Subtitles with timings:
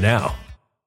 [0.00, 0.34] now.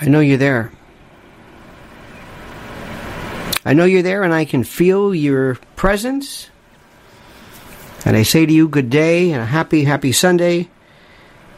[0.00, 0.72] I know you're there.
[3.64, 6.48] I know you're there and I can feel your presence.
[8.06, 10.70] And I say to you, good day and a happy, happy Sunday.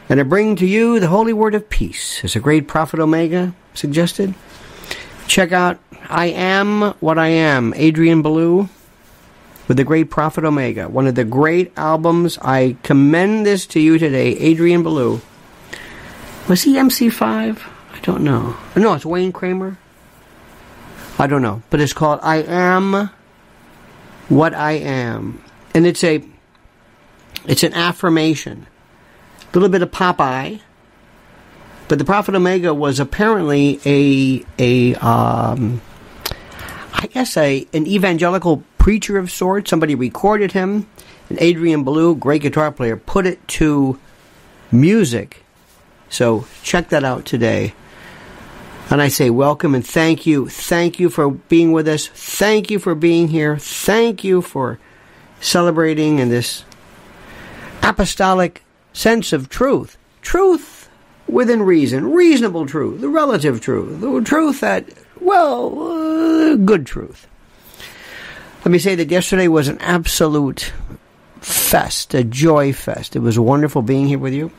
[0.09, 3.55] And I bring to you the holy word of peace, as a great prophet Omega
[3.73, 4.33] suggested.
[5.27, 5.79] Check out
[6.09, 8.67] I Am What I Am, Adrian Belew,
[9.69, 10.89] with the great prophet Omega.
[10.89, 12.37] One of the great albums.
[12.41, 15.21] I commend this to you today, Adrian Belew.
[16.49, 17.61] Was he MC5?
[18.03, 18.57] Don't know.
[18.75, 19.77] No, it's Wayne Kramer.
[21.17, 23.09] I don't know, but it's called I Am
[24.27, 25.41] What I Am.
[25.73, 26.21] And it's a
[27.45, 28.67] it's an affirmation.
[29.41, 30.59] A little bit of Popeye.
[31.87, 35.81] But the Prophet Omega was apparently a a um,
[36.93, 39.69] I guess a an evangelical preacher of sorts.
[39.69, 40.87] Somebody recorded him,
[41.29, 43.97] and Adrian Belew, great guitar player, put it to
[44.73, 45.43] music.
[46.09, 47.73] So check that out today.
[48.89, 50.47] And I say welcome and thank you.
[50.49, 52.07] Thank you for being with us.
[52.07, 53.57] Thank you for being here.
[53.57, 54.79] Thank you for
[55.39, 56.63] celebrating in this
[57.81, 58.63] apostolic
[58.93, 59.97] sense of truth.
[60.21, 60.89] Truth
[61.27, 64.85] within reason, reasonable truth, the relative truth, the truth that,
[65.19, 67.27] well, uh, good truth.
[68.63, 70.71] Let me say that yesterday was an absolute
[71.41, 73.15] fest, a joy fest.
[73.15, 74.51] It was wonderful being here with you.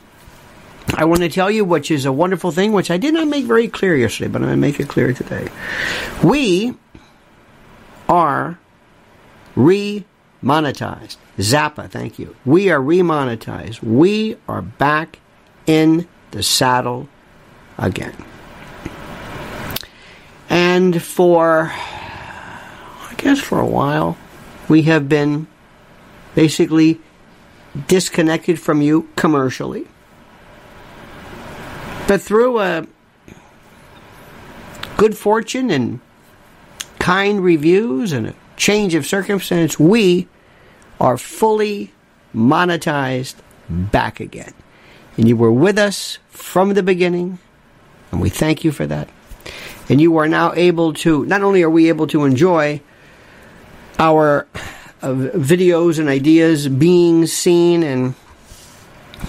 [0.93, 3.45] I want to tell you, which is a wonderful thing, which I did not make
[3.45, 5.49] very clear yesterday, but I'm going to make it clear today.
[6.23, 6.75] We
[8.07, 8.59] are
[9.55, 10.05] re
[10.43, 11.17] monetized.
[11.37, 12.35] Zappa, thank you.
[12.45, 13.81] We are remonetized.
[13.81, 15.19] We are back
[15.65, 17.09] in the saddle
[17.77, 18.15] again.
[20.49, 24.17] And for, I guess, for a while,
[24.69, 25.47] we have been
[26.35, 27.01] basically
[27.87, 29.87] disconnected from you commercially.
[32.07, 32.85] But through a
[34.97, 35.99] good fortune and
[36.99, 40.27] kind reviews and a change of circumstance, we
[40.99, 41.91] are fully
[42.33, 43.35] monetized
[43.69, 44.53] back again.
[45.17, 47.39] And you were with us from the beginning,
[48.11, 49.09] and we thank you for that.
[49.89, 52.81] And you are now able to, not only are we able to enjoy
[53.97, 54.47] our
[55.01, 58.15] uh, videos and ideas being seen and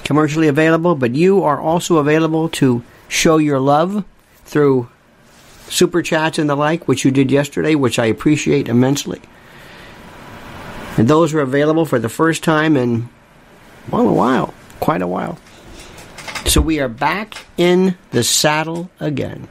[0.05, 4.05] commercially available, but you are also available to show your love
[4.45, 4.89] through
[5.69, 9.21] super chats and the like, which you did yesterday, which I appreciate immensely.
[10.97, 13.09] And those are available for the first time in,
[13.91, 15.39] well, a while, quite a while.
[16.47, 19.49] So we are back in the saddle again.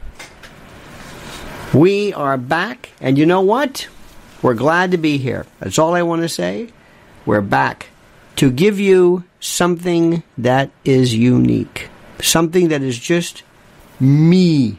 [1.74, 3.88] We are back, and you know what?
[4.42, 5.46] We're glad to be here.
[5.60, 6.70] That's all I want to say.
[7.26, 7.88] We're back
[8.36, 11.88] to give you something that is unique,
[12.20, 13.42] something that is just
[14.00, 14.78] me.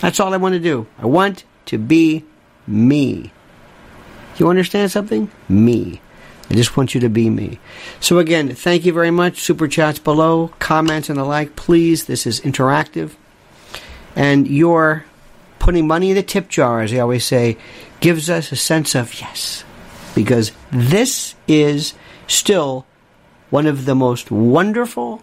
[0.00, 0.86] That's all I want to do.
[0.98, 2.24] I want to be
[2.66, 3.32] me.
[4.38, 5.30] You understand something?
[5.48, 6.00] Me.
[6.48, 7.60] I just want you to be me.
[8.00, 9.40] So again, thank you very much.
[9.40, 11.54] Super chats below, comments and the like.
[11.54, 13.14] Please, this is interactive.
[14.16, 15.04] And your
[15.60, 17.58] putting money in the tip jar, as I always say,
[18.00, 19.62] gives us a sense of yes.
[20.14, 21.94] Because this is
[22.26, 22.86] still
[23.50, 25.22] one of the most wonderful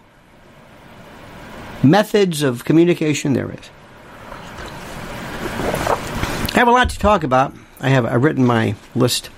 [1.83, 3.69] methods of communication there is.
[6.53, 7.53] I have a lot to talk about.
[7.79, 9.29] I have I've written my list.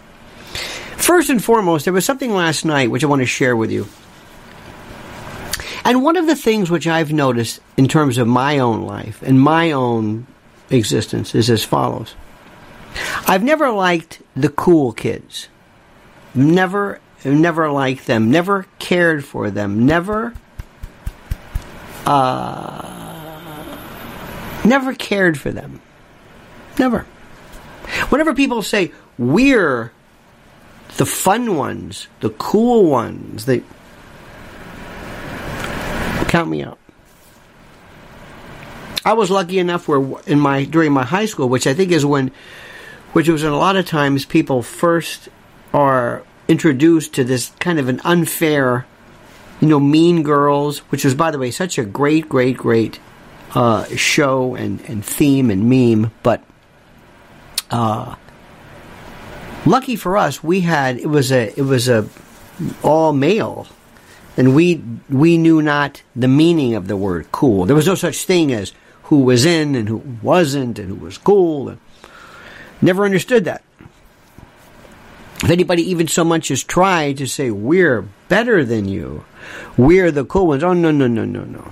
[0.97, 3.87] First and foremost, there was something last night which I want to share with you.
[5.83, 9.41] And one of the things which I've noticed in terms of my own life and
[9.41, 10.27] my own
[10.69, 12.15] existence is as follows.
[13.27, 15.47] I've never liked the cool kids.
[16.33, 20.33] Never never liked them, never cared for them, never
[22.05, 23.75] uh,
[24.65, 25.81] never cared for them.
[26.77, 27.05] Never.
[28.09, 29.91] Whenever people say we're
[30.97, 33.63] the fun ones, the cool ones, they
[36.27, 36.79] count me out.
[39.05, 42.05] I was lucky enough where in my during my high school, which I think is
[42.05, 42.31] when,
[43.13, 45.29] which was a lot of times people first
[45.73, 48.85] are introduced to this kind of an unfair,
[49.61, 52.99] you know, Mean Girls, which was by the way such a great, great, great
[53.55, 56.43] uh, show and and theme and meme, but
[57.71, 58.15] uh,
[59.65, 62.07] lucky for us, we had it was a it was a
[62.83, 63.67] all male,
[64.35, 67.65] and we we knew not the meaning of the word cool.
[67.65, 71.17] There was no such thing as who was in and who wasn't and who was
[71.17, 71.69] cool.
[71.69, 71.79] And
[72.81, 73.63] never understood that.
[75.43, 79.23] If anybody even so much as tried to say we're better than you,
[79.77, 80.63] we're the cool ones.
[80.63, 81.71] Oh no no no no no.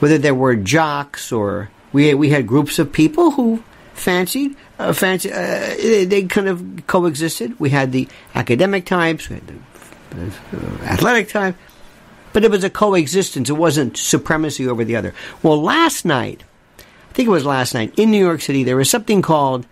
[0.00, 3.62] Whether they were jocks or we we had groups of people who
[3.94, 5.32] fancied uh, fancy.
[5.32, 7.58] Uh, they, they, kind of coexisted.
[7.58, 9.54] We had the academic types, we had the
[10.22, 11.56] uh, athletic type,
[12.32, 13.50] but it was a coexistence.
[13.50, 15.14] It wasn't supremacy over the other.
[15.42, 16.44] Well, last night,
[16.78, 19.66] I think it was last night in New York City, there was something called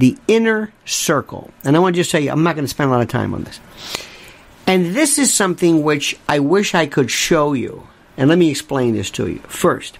[0.00, 2.88] the inner circle, and I want to just tell you, I'm not going to spend
[2.88, 3.60] a lot of time on this.
[4.66, 7.86] And this is something which I wish I could show you.
[8.16, 9.38] And let me explain this to you.
[9.40, 9.98] First,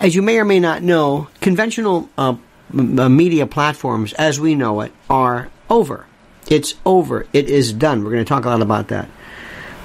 [0.00, 2.34] as you may or may not know, conventional uh,
[2.72, 6.06] media platforms as we know it are over.
[6.48, 7.26] It's over.
[7.32, 8.02] It is done.
[8.02, 9.08] We're going to talk a lot about that.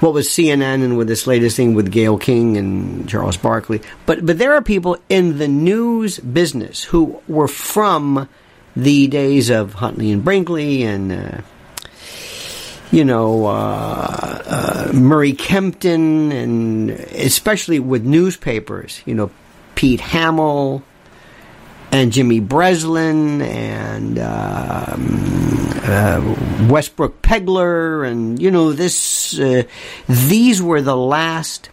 [0.00, 3.82] What was CNN and with this latest thing with Gayle King and Charles Barkley.
[4.06, 8.28] But but there are people in the news business who were from
[8.74, 11.40] the days of Huntley and Brinkley and uh,
[12.90, 19.30] you know uh, uh, Murray Kempton and especially with newspapers, you know
[19.74, 20.82] Pete Hamill
[21.92, 29.64] and Jimmy Breslin and um, uh, Westbrook Pegler and you know this uh,
[30.08, 31.70] these were the last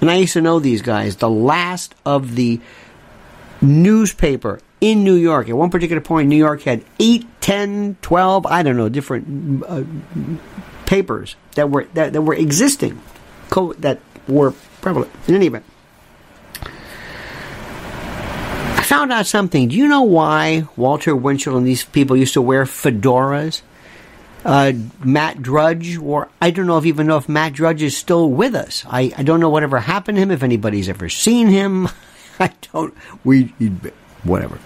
[0.00, 2.60] and I used to know these guys the last of the
[3.60, 5.48] newspaper in New York.
[5.48, 9.84] At one particular point New York had 8 10 12 I don't know different uh,
[10.86, 13.00] papers that were that, that were existing
[13.78, 15.10] that were prevalent.
[15.26, 15.64] In any event
[18.88, 19.68] found out something.
[19.68, 23.60] Do you know why Walter Winchell and these people used to wear fedoras?
[24.44, 24.72] Uh,
[25.04, 28.54] Matt Drudge, or I don't know if even know if Matt Drudge is still with
[28.54, 28.84] us.
[28.88, 31.88] I, I don't know whatever happened to him, if anybody's ever seen him.
[32.40, 33.52] I don't, we,
[34.24, 34.58] whatever.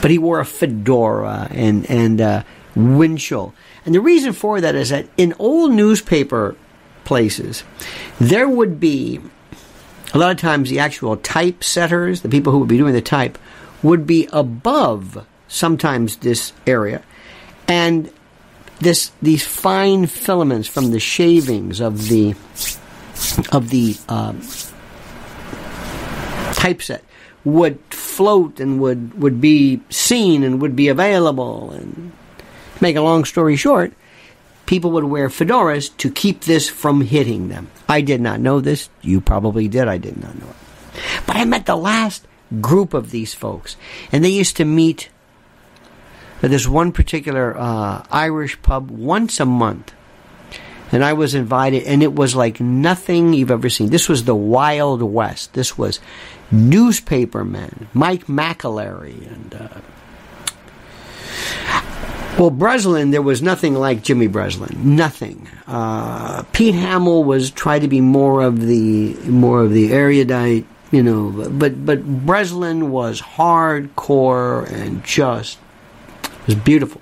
[0.00, 2.42] But he wore a fedora and, and, uh,
[2.74, 3.54] Winchell.
[3.84, 6.56] And the reason for that is that in old newspaper
[7.04, 7.64] places,
[8.18, 9.20] there would be
[10.12, 13.38] a lot of times the actual typesetters, the people who would be doing the type,
[13.82, 17.02] would be above sometimes this area.
[17.68, 18.10] And
[18.80, 22.34] this these fine filaments from the shavings of the
[23.52, 24.40] of the um,
[26.54, 27.02] typeset
[27.44, 31.72] would float and would, would be seen and would be available.
[31.72, 32.12] And
[32.80, 33.92] make a long story short,
[34.66, 37.68] people would wear fedoras to keep this from hitting them.
[37.88, 38.88] I did not know this.
[39.00, 39.88] You probably did.
[39.88, 40.56] I did not know it.
[41.26, 42.26] But I met the last
[42.60, 43.76] group of these folks,
[44.10, 45.08] and they used to meet
[46.42, 49.92] at this one particular uh, Irish pub once a month.
[50.90, 53.88] And I was invited, and it was like nothing you've ever seen.
[53.88, 55.54] This was the Wild West.
[55.54, 56.00] This was
[56.50, 59.80] newspapermen, Mike McAlary, and uh,
[62.38, 64.96] well, Breslin, there was nothing like Jimmy Breslin.
[64.96, 65.48] Nothing.
[65.66, 71.02] Uh, Pete Hamill was tried to be more of the more of the erudite, you
[71.02, 75.58] know, but but Breslin was hardcore and just
[76.46, 77.00] was beautiful.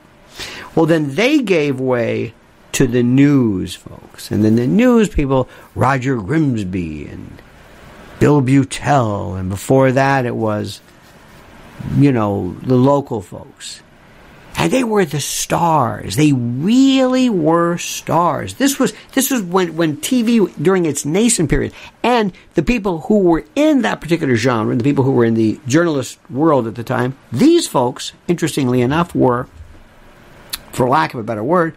[0.74, 2.34] Well, then they gave way
[2.72, 7.42] to the news folks, and then the news people, Roger Grimsby and
[8.18, 10.80] Bill Beutel, and before that it was,
[11.96, 13.82] you know, the local folks.
[14.60, 16.16] And they were the stars.
[16.16, 18.56] They really were stars.
[18.56, 23.20] This was this was when when TV during its nascent period, and the people who
[23.20, 26.84] were in that particular genre, the people who were in the journalist world at the
[26.84, 29.48] time, these folks, interestingly enough, were,
[30.72, 31.74] for lack of a better word,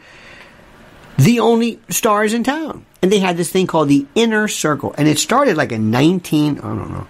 [1.18, 2.86] the only stars in town.
[3.02, 6.60] And they had this thing called the Inner Circle, and it started like in 19,
[6.60, 7.08] I don't know,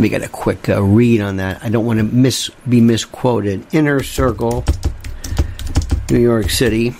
[0.00, 1.62] let me get a quick uh, read on that.
[1.62, 3.66] I don't want to miss be misquoted.
[3.74, 4.64] Inner Circle,
[6.10, 6.94] New York City.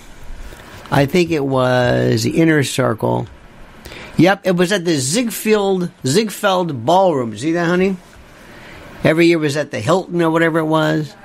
[0.91, 3.25] I think it was the Inner Circle.
[4.17, 7.35] Yep, it was at the Ziegfeld Ziegfeld Ballroom.
[7.35, 7.97] See that, honey?
[9.03, 11.15] Every year was at the Hilton or whatever it was.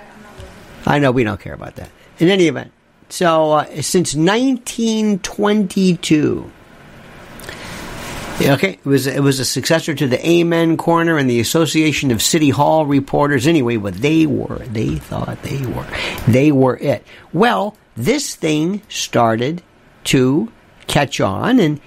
[0.86, 1.90] I know we don't care about that.
[2.18, 2.72] In any event,
[3.10, 6.50] so uh, since 1922,
[8.38, 12.20] Okay, it was it was a successor to the Amen Corner and the Association of
[12.20, 13.46] City Hall Reporters.
[13.46, 15.86] Anyway, what they were, they thought they were,
[16.28, 17.04] they were it.
[17.32, 19.62] Well, this thing started
[20.04, 20.52] to
[20.86, 21.80] catch on, and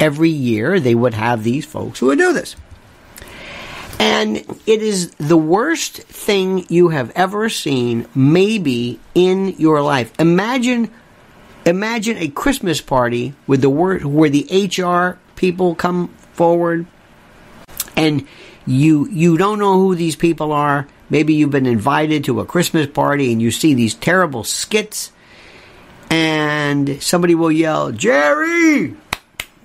[0.00, 2.56] every year they would have these folks who would do this.
[3.98, 10.10] And it is the worst thing you have ever seen, maybe in your life.
[10.18, 10.90] Imagine,
[11.66, 16.86] imagine a Christmas party with the word where the HR people come forward
[17.96, 18.24] and
[18.64, 20.86] you you don't know who these people are.
[21.10, 25.10] Maybe you've been invited to a Christmas party and you see these terrible skits
[26.10, 28.94] and somebody will yell, "Jerry!"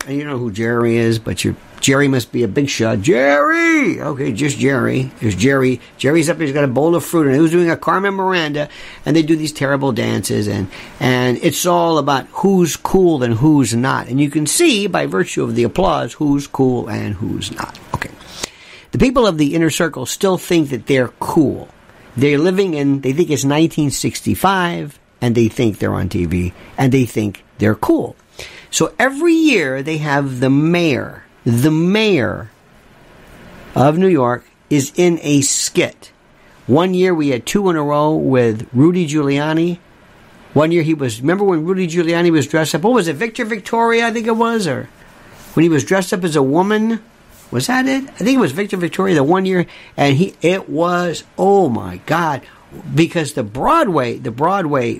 [0.07, 1.55] And you know who Jerry is, but you
[1.87, 2.99] Jerry must be a big shot.
[2.99, 4.01] Jerry!
[4.01, 5.03] Okay, just Jerry.
[5.21, 5.79] There's Jerry.
[5.97, 6.47] Jerry's up, here.
[6.47, 8.67] he's got a bowl of fruit, and he was doing a Carmen Miranda,
[9.05, 13.73] and they do these terrible dances, and, and it's all about who's cool and who's
[13.73, 14.09] not.
[14.09, 17.79] And you can see, by virtue of the applause, who's cool and who's not.
[17.95, 18.11] Okay.
[18.91, 21.69] The people of the inner circle still think that they're cool.
[22.17, 27.05] They're living in, they think it's 1965, and they think they're on TV, and they
[27.05, 28.17] think they're cool.
[28.71, 32.51] So every year they have the mayor the mayor
[33.73, 36.11] of New York is in a skit.
[36.65, 39.79] One year we had two in a row with Rudy Giuliani.
[40.53, 42.81] One year he was, remember when Rudy Giuliani was dressed up?
[42.81, 44.67] What was it, Victor Victoria, I think it was?
[44.67, 44.89] Or
[45.53, 46.99] when he was dressed up as a woman
[47.49, 48.03] Was that it?
[48.03, 52.01] I think it was Victor Victoria the one year, and he it was oh my
[52.05, 52.41] god,
[52.93, 54.95] because the Broadway, the Broadway,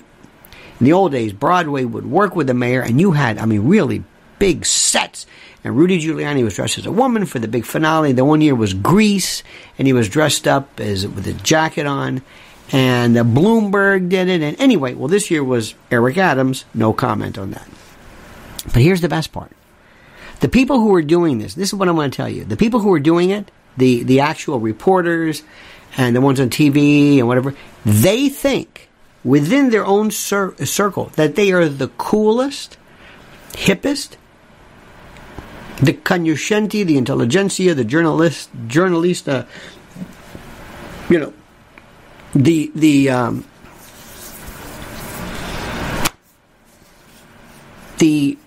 [0.80, 3.68] in the old days, Broadway would work with the mayor, and you had I mean
[3.68, 4.02] really
[4.38, 5.26] big sets.
[5.64, 8.12] And Rudy Giuliani was dressed as a woman for the big finale.
[8.12, 9.42] The one year was Grease,
[9.76, 12.22] and he was dressed up as with a jacket on.
[12.70, 14.42] And uh, Bloomberg did it.
[14.42, 16.64] And anyway, well, this year was Eric Adams.
[16.74, 17.66] No comment on that.
[18.64, 19.52] But here's the best part.
[20.40, 22.44] The people who are doing this, this is what I'm going to tell you.
[22.44, 25.42] The people who are doing it, the, the actual reporters
[25.96, 28.88] and the ones on TV and whatever, they think
[29.24, 32.76] within their own cir- circle that they are the coolest,
[33.52, 34.16] hippest,
[35.80, 39.46] the cognoscenti, the intelligentsia, the journalist, journalista,
[41.08, 41.32] you know,
[42.34, 43.44] the the um,
[47.98, 48.38] the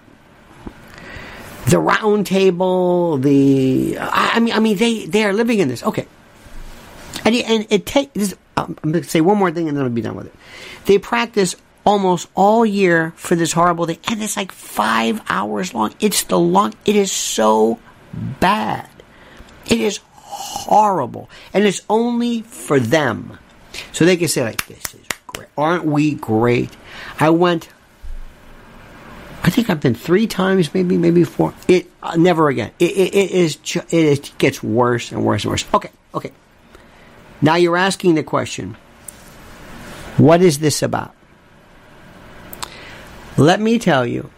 [1.68, 5.84] the round table, the I mean, I mean, they they are living in this.
[5.84, 6.08] Okay,
[7.24, 8.36] and and it take this.
[8.58, 10.36] I'm going to say one more thing, and then I'll be done with it.
[10.86, 15.94] They practice almost all year for this horrible thing, and it's like five hours long.
[16.00, 16.74] It's the long.
[16.86, 17.80] It is so
[18.40, 18.90] bad.
[19.68, 23.38] It is horrible, and it's only for them,
[23.92, 25.50] so they can say like, "This is great.
[25.58, 26.76] Aren't we great?"
[27.20, 27.70] I went
[29.44, 31.54] I think I've been three times, maybe, maybe four.
[31.68, 32.72] It uh, never again.
[32.78, 33.58] It, it, it is.
[33.76, 35.66] It is, gets worse and worse and worse.
[35.74, 36.32] Okay, okay.
[37.42, 38.78] Now you're asking the question:
[40.18, 41.16] What is this about?
[43.38, 44.30] Let me tell you,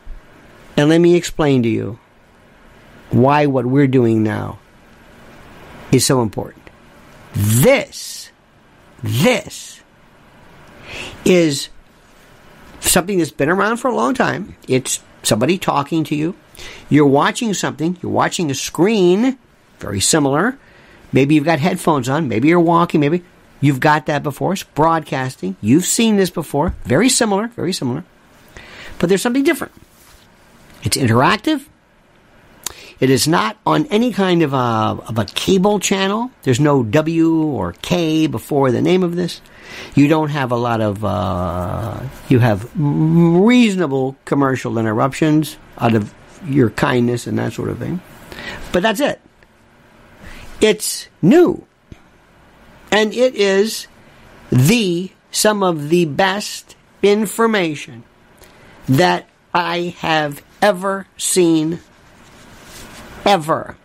[0.78, 2.00] and let me explain to you
[3.12, 4.60] why what we're doing now
[5.92, 6.64] is so important.
[7.34, 8.32] This,
[9.02, 9.82] this
[11.26, 11.70] is
[12.80, 14.56] something that's been around for a long time.
[14.68, 16.36] It's somebody talking to you.
[16.90, 17.98] You're watching something.
[18.02, 19.38] You're watching a screen,
[19.80, 20.58] very similar.
[21.12, 22.28] Maybe you've got headphones on.
[22.28, 23.00] Maybe you're walking.
[23.00, 23.24] Maybe
[23.62, 24.54] you've got that before.
[24.54, 25.56] It's broadcasting.
[25.62, 26.76] You've seen this before.
[26.86, 27.48] Very similar.
[27.50, 28.04] Very similar.
[29.04, 29.74] But there's something different.
[30.84, 31.66] It's interactive.
[33.02, 34.58] It is not on any kind of a,
[35.10, 36.32] of a cable channel.
[36.44, 39.42] There's no W or K before the name of this.
[39.94, 46.14] You don't have a lot of, uh, you have reasonable commercial interruptions out of
[46.48, 48.00] your kindness and that sort of thing.
[48.72, 49.20] But that's it.
[50.62, 51.68] It's new.
[52.90, 53.88] And it is
[54.50, 58.06] the, some of the best information
[58.88, 61.80] that I have ever seen
[63.26, 63.78] ever.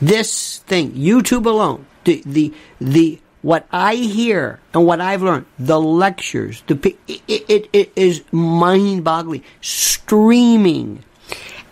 [0.00, 5.80] This thing, YouTube alone, the, the, the, what I hear and what I've learned, the
[5.80, 9.44] lectures, the, it, it, it is mind boggling.
[9.60, 11.04] Streaming.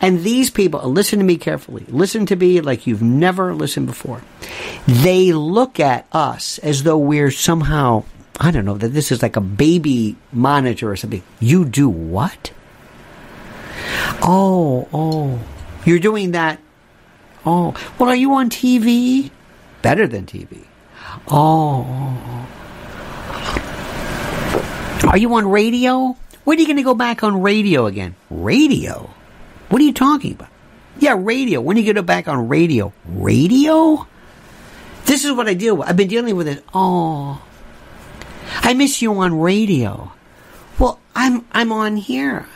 [0.00, 1.84] And these people, listen to me carefully.
[1.88, 4.22] Listen to me like you've never listened before.
[4.86, 8.04] They look at us as though we're somehow,
[8.40, 11.22] I don't know, that this is like a baby monitor or something.
[11.40, 12.53] You do what?
[14.22, 15.38] Oh, oh.
[15.85, 16.59] You're doing that.
[17.44, 19.31] Oh, well, are you on TV?
[19.83, 20.64] Better than TV.
[21.29, 22.46] Oh, oh,
[25.05, 25.09] oh.
[25.09, 26.16] Are you on radio?
[26.44, 28.14] When are you going to go back on radio again?
[28.31, 29.11] Radio?
[29.68, 30.48] What are you talking about?
[30.98, 31.61] Yeah, radio.
[31.61, 32.92] When are you going to go back on radio?
[33.07, 34.07] Radio?
[35.05, 35.88] This is what I deal with.
[35.88, 36.64] I've been dealing with it.
[36.72, 37.42] Oh.
[38.56, 40.12] I miss you on radio.
[40.78, 42.46] Well, I'm I'm on here.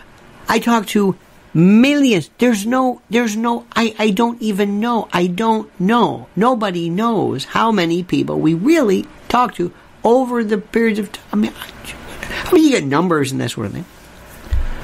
[0.48, 1.16] I talk to
[1.54, 2.30] millions.
[2.38, 5.08] There's no, there's no, I, I don't even know.
[5.12, 6.26] I don't know.
[6.36, 11.24] Nobody knows how many people we really talk to over the periods of time.
[11.32, 13.86] I mean, I mean, you get numbers and that sort of thing.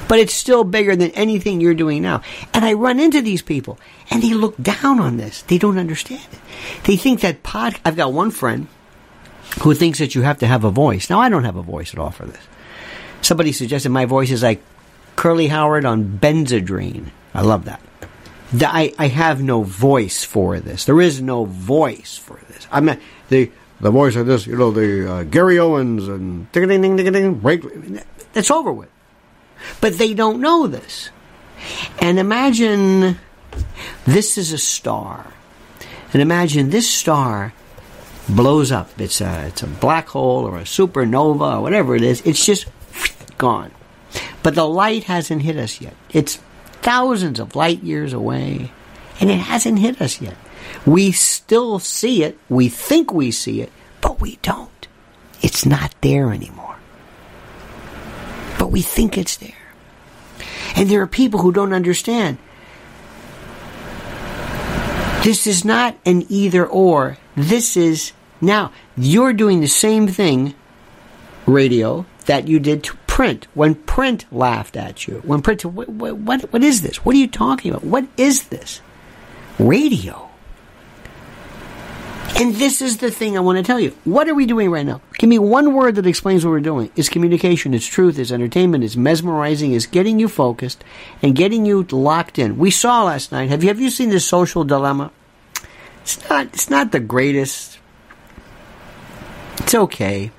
[0.07, 2.21] But it's still bigger than anything you're doing now.
[2.53, 5.41] And I run into these people and they look down on this.
[5.43, 6.39] They don't understand it.
[6.83, 8.67] They think that pod, I've got one friend
[9.59, 11.09] who thinks that you have to have a voice.
[11.09, 12.41] Now, I don't have a voice at all for this.
[13.21, 14.61] Somebody suggested my voice is like
[15.15, 17.11] Curly Howard on Benzedrine.
[17.33, 17.81] I love that.
[18.59, 20.85] I, I have no voice for this.
[20.85, 22.67] There is no voice for this.
[22.71, 24.45] I'm not the the voice of this.
[24.45, 27.63] You know the uh, Gary Owens and ding ding ding ding ding break.
[28.33, 28.89] That's over with.
[29.79, 31.11] But they don't know this.
[31.99, 33.17] And imagine
[34.05, 35.27] this is a star,
[36.11, 37.53] and imagine this star
[38.29, 38.89] blows up.
[38.99, 42.21] It's a it's a black hole or a supernova or whatever it is.
[42.25, 42.67] It's just
[43.37, 43.71] gone.
[44.43, 45.95] But the light hasn't hit us yet.
[46.11, 46.37] It's
[46.81, 48.71] thousands of light years away,
[49.19, 50.35] and it hasn't hit us yet.
[50.85, 54.87] We still see it, we think we see it, but we don't.
[55.41, 56.75] It's not there anymore.
[58.57, 59.53] But we think it's there.
[60.75, 62.37] And there are people who don't understand.
[65.23, 67.17] This is not an either or.
[67.35, 70.55] This is now you're doing the same thing,
[71.45, 75.21] radio, that you did to print when print laughed at you.
[75.25, 77.05] When print, what, what, what is this?
[77.05, 77.83] What are you talking about?
[77.83, 78.81] What is this?
[79.59, 80.29] Radio.
[82.39, 83.95] And this is the thing I want to tell you.
[84.05, 85.01] What are we doing right now?
[85.21, 86.89] Give me one word that explains what we're doing.
[86.95, 90.83] It's communication, it's truth, it's entertainment, it's mesmerizing, it's getting you focused
[91.21, 92.57] and getting you locked in.
[92.57, 93.51] We saw last night.
[93.51, 95.11] Have you have you seen the social dilemma?
[96.01, 97.77] It's not it's not the greatest.
[99.59, 100.31] It's okay.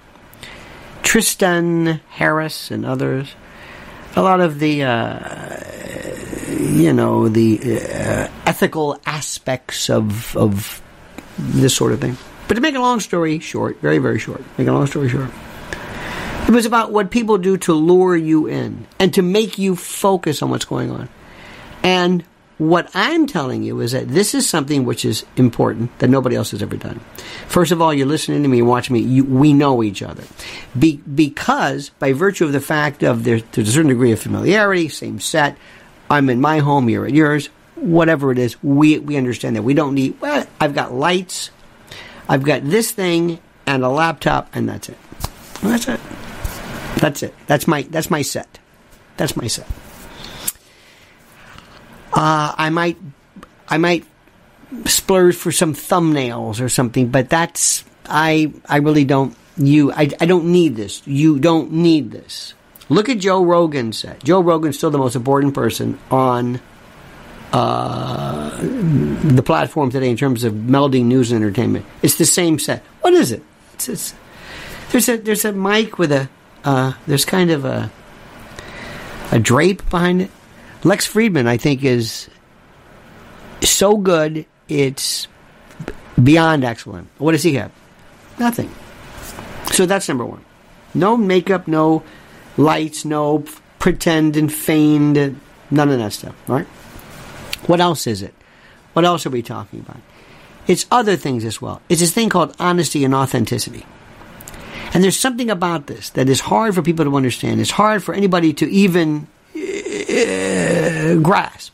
[1.05, 3.37] Tristan Harris and others.
[4.17, 5.61] A lot of the uh,
[6.59, 10.83] you know the uh, ethical aspects of of
[11.39, 12.17] this sort of thing.
[12.49, 15.31] But to make a long story short, very, very short, make a long story short,
[16.47, 20.43] it was about what people do to lure you in and to make you focus
[20.43, 21.09] on what's going on.
[21.83, 22.25] And
[22.59, 26.51] what I'm telling you is that this is something which is important that nobody else
[26.51, 27.01] has ever done.
[27.49, 29.01] First of all, you're listening to me watching me.
[29.01, 30.25] You, we know each other,
[30.79, 34.89] Be, because by virtue of the fact of there's, there's a certain degree of familiarity,
[34.89, 35.57] same set.
[36.11, 37.49] I'm in my home, you're at yours
[37.83, 40.21] whatever it is, we we understand that we don't need.
[40.21, 41.51] Well, I've got lights,
[42.33, 44.97] I've got this thing and a laptop, and that's it.
[45.61, 46.01] That's it.
[46.97, 47.35] That's it.
[47.47, 48.59] That's my that's my set.
[49.19, 49.67] That's my set.
[52.15, 52.97] Uh, I might
[53.69, 54.07] I might
[54.87, 60.25] splurge for some thumbnails or something, but that's I I really don't you I, I
[60.25, 61.07] don't need this.
[61.07, 62.55] You don't need this.
[62.89, 64.25] Look at Joe Rogan's set.
[64.25, 66.63] Joe Rogan's still the most important person on
[67.53, 71.85] uh, the platform today in terms of melding news and entertainment.
[72.03, 72.83] It's the same set.
[73.03, 73.43] What is it?
[73.75, 74.15] It's, it's,
[74.91, 76.29] there's a there's a mic with a
[76.65, 77.91] uh, there's kind of a
[79.31, 80.31] a drape behind it.
[80.85, 82.29] Lex Fridman, I think, is
[83.63, 85.29] so good it's
[86.23, 87.09] beyond excellent.
[87.19, 87.71] What does he have?
[88.39, 88.71] Nothing.
[89.73, 90.45] So that's number one.
[90.95, 92.03] No makeup, no
[92.57, 93.45] lights, no
[93.79, 96.35] pretend and feigned, none of that stuff.
[96.49, 96.67] Right?
[97.67, 98.35] What else is it?
[98.93, 100.01] What else are we talking about?
[100.67, 101.81] It's other things as well.
[101.89, 103.87] It's this thing called honesty and authenticity.
[104.95, 107.61] And there's something about this that is hard for people to understand.
[107.61, 111.73] It's hard for anybody to even uh, grasp.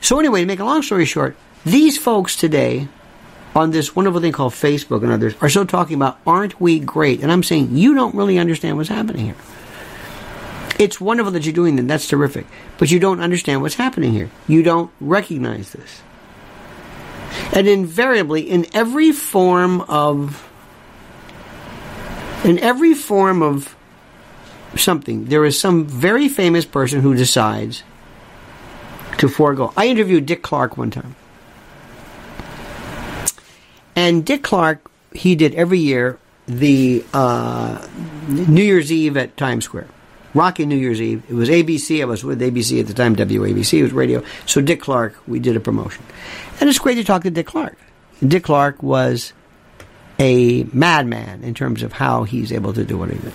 [0.00, 2.88] So, anyway, to make a long story short, these folks today
[3.54, 7.22] on this wonderful thing called Facebook and others are still talking about, aren't we great?
[7.22, 9.36] And I'm saying, you don't really understand what's happening here.
[10.82, 11.86] It's wonderful that you're doing that.
[11.86, 12.44] That's terrific.
[12.76, 14.30] But you don't understand what's happening here.
[14.48, 16.02] You don't recognize this.
[17.52, 20.48] And invariably, in every form of
[22.44, 23.76] in every form of
[24.74, 27.84] something, there is some very famous person who decides
[29.18, 29.72] to forego.
[29.76, 31.14] I interviewed Dick Clark one time.
[33.94, 37.86] And Dick Clark, he did every year the uh,
[38.26, 39.86] New Year's Eve at Times Square.
[40.34, 41.22] Rocky New Year's Eve.
[41.28, 42.00] It was ABC.
[42.00, 43.78] I was with ABC at the time, WABC.
[43.78, 44.22] It was radio.
[44.46, 46.04] So Dick Clark, we did a promotion.
[46.60, 47.76] And it's great to talk to Dick Clark.
[48.26, 49.32] Dick Clark was
[50.18, 53.32] a madman in terms of how he's able to do what he did.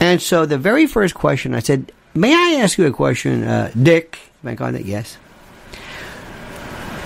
[0.00, 3.70] And so the very first question I said, May I ask you a question, uh,
[3.80, 4.18] Dick?
[4.42, 4.86] Am I calling it?
[4.86, 5.18] Yes.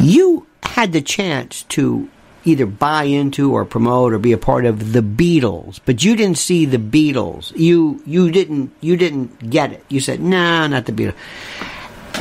[0.00, 2.08] You had the chance to
[2.44, 6.38] either buy into or promote or be a part of the Beatles, but you didn't
[6.38, 7.52] see the Beatles.
[7.56, 9.84] You you didn't you didn't get it.
[9.88, 11.14] You said, "No, nah, not the Beatles."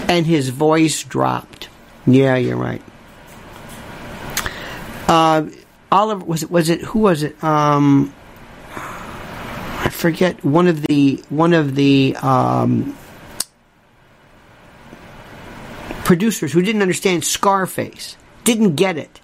[0.08, 1.70] And his voice dropped.
[2.06, 2.82] Yeah, you're right.
[5.08, 5.48] Uh,
[5.92, 7.42] Oliver was it was it who was it?
[7.44, 8.14] Um,
[8.76, 12.96] I forget one of the one of the um,
[16.04, 19.21] producers who didn't understand Scarface, didn't get it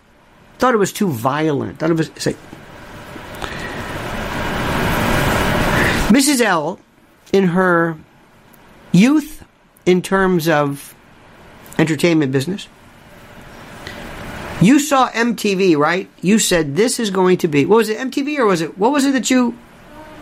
[0.58, 1.80] Thought it was too violent.
[1.80, 2.38] Thought it was like
[6.10, 6.42] Mrs.
[6.42, 6.80] L,
[7.34, 7.98] in her
[8.92, 9.44] youth,
[9.86, 10.96] in terms of
[11.78, 12.68] entertainment business,
[14.62, 16.10] you saw MTV, right?
[16.22, 17.98] You said this is going to be what was it?
[17.98, 19.58] MTV or was it what was it that you?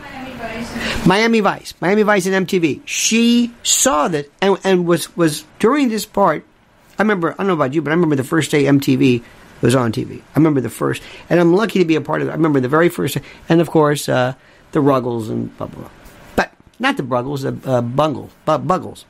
[0.01, 1.05] Miami Vice.
[1.05, 2.81] Miami Vice, Miami Vice, and MTV.
[2.85, 6.43] She saw that and, and was was during this part.
[6.97, 7.31] I remember.
[7.33, 9.23] I don't know about you, but I remember the first day MTV
[9.65, 10.21] was on TV.
[10.21, 12.31] I remember the first, and I'm lucky to be a part of it.
[12.31, 13.17] I remember the very first,
[13.49, 14.35] and of course, uh,
[14.71, 15.89] the Ruggles and blah, blah, blah.
[16.35, 19.05] But not the Ruggles, the uh, Bungles, Buggles.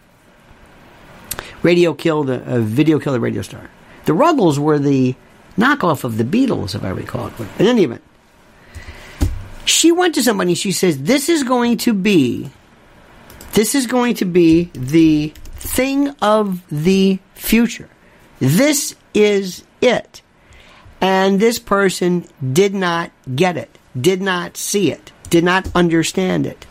[1.62, 3.70] Radio killed, uh, video killed a radio star.
[4.06, 5.16] The Ruggles were the
[5.58, 7.32] knockoff of the Beatles, if I recall.
[7.60, 8.02] In any event,
[9.66, 12.50] she went to somebody she says, This is going to be,
[13.54, 17.90] this is going to be the thing of the future.
[18.40, 20.22] This is it.
[21.02, 26.66] And this person did not get it, did not see it, did not understand it.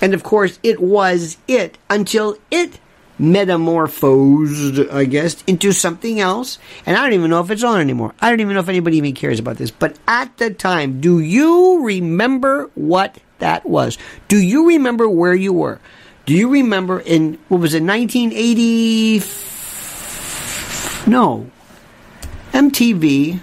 [0.00, 2.80] And of course, it was it until it
[3.18, 6.58] metamorphosed, I guess, into something else.
[6.84, 8.12] And I don't even know if it's on anymore.
[8.20, 9.70] I don't even know if anybody even cares about this.
[9.70, 13.96] But at the time, do you remember what that was?
[14.26, 15.78] Do you remember where you were?
[16.26, 19.22] Do you remember in, what was it, 1980?
[21.06, 21.50] No.
[22.52, 23.40] MTV.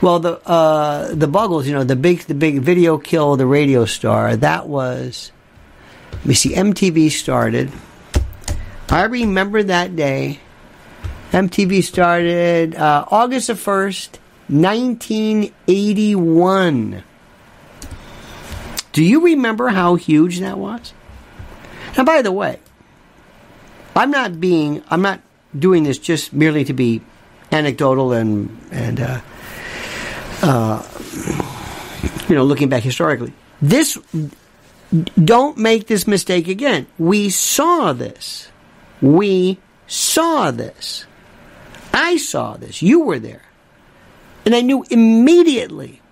[0.00, 3.84] Well, the uh, the Buggles, you know, the big the big video kill the radio
[3.84, 4.36] star.
[4.36, 5.32] That was.
[6.12, 6.54] Let me see.
[6.54, 7.72] MTV started.
[8.88, 10.40] I remember that day.
[11.32, 17.02] MTV started uh, August the first, nineteen eighty one.
[18.92, 20.94] Do you remember how huge that was?
[21.96, 22.60] Now, by the way,
[23.94, 25.20] I'm not being, I'm not
[25.58, 27.00] doing this just merely to be
[27.52, 29.20] anecdotal and and uh,
[30.42, 30.82] uh,
[32.28, 33.32] you know looking back historically.
[33.60, 33.98] This
[35.22, 36.86] don't make this mistake again.
[36.98, 38.48] We saw this.
[39.00, 41.06] We saw this.
[41.92, 42.82] I saw this.
[42.82, 43.42] You were there,
[44.44, 46.02] and I knew immediately.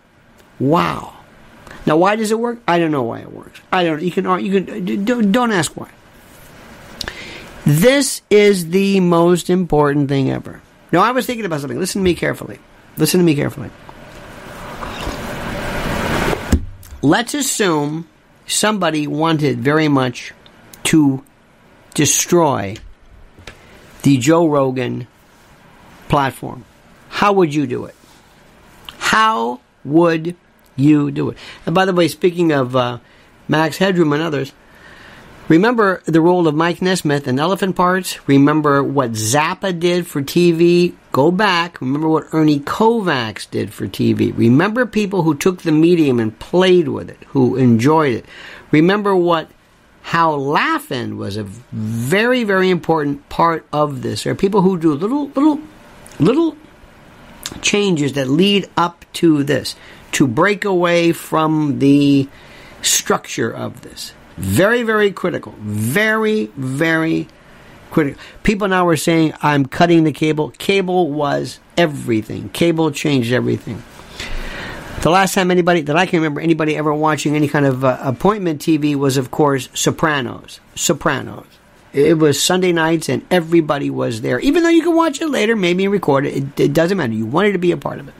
[0.59, 1.15] Wow.
[1.87, 2.61] Now, why does it work?
[2.67, 3.61] I don't know why it works.
[3.71, 4.03] I don't.
[4.03, 4.45] You can.
[4.45, 5.33] You can.
[5.33, 5.91] Don't ask why.
[7.67, 10.61] This is the most important thing ever.
[10.93, 11.79] Now, I was thinking about something.
[11.79, 12.59] Listen to me carefully.
[12.97, 13.71] Listen to me carefully.
[17.01, 18.09] Let's assume
[18.47, 20.33] somebody wanted very much
[20.85, 21.25] to
[21.95, 22.77] destroy
[24.03, 25.07] the Joe Rogan
[26.09, 26.65] platform.
[27.09, 27.95] How would you do it?
[28.99, 30.37] How would
[30.77, 31.39] you do it?
[31.65, 32.99] And by the way, speaking of uh,
[33.49, 34.53] Max Headroom and others,
[35.47, 38.27] Remember the role of Mike Nesmith in Elephant Parts?
[38.27, 40.95] Remember what Zappa did for TV?
[41.13, 41.83] Go back.
[41.83, 44.35] Remember what Ernie Kovacs did for TV.
[44.35, 48.25] Remember people who took the medium and played with it, who enjoyed it.
[48.71, 49.51] Remember what
[50.05, 54.25] Hal Laugh-In was a very, very important part of this.
[54.25, 55.61] There are people who do little, little,
[56.19, 56.57] little
[57.61, 59.77] changes that lead up to this
[60.13, 62.31] to break away from the
[62.81, 64.15] structure of this.
[64.37, 65.55] Very, very critical.
[65.59, 67.29] Very, very
[67.91, 68.21] critical.
[68.43, 70.51] People now are saying, I'm cutting the cable.
[70.59, 72.49] Cable was everything.
[72.51, 73.83] Cable changed everything.
[75.03, 77.99] The last time anybody that I can remember anybody ever watching any kind of uh,
[78.01, 80.61] appointment TV was, of course, Sopranos.
[80.75, 81.47] Sopranos.
[81.93, 84.41] It was Sunday nights and everybody was there.
[84.41, 87.13] Even though you can watch it later, maybe record it, it, it doesn't matter.
[87.13, 88.15] You wanted to be a part of it.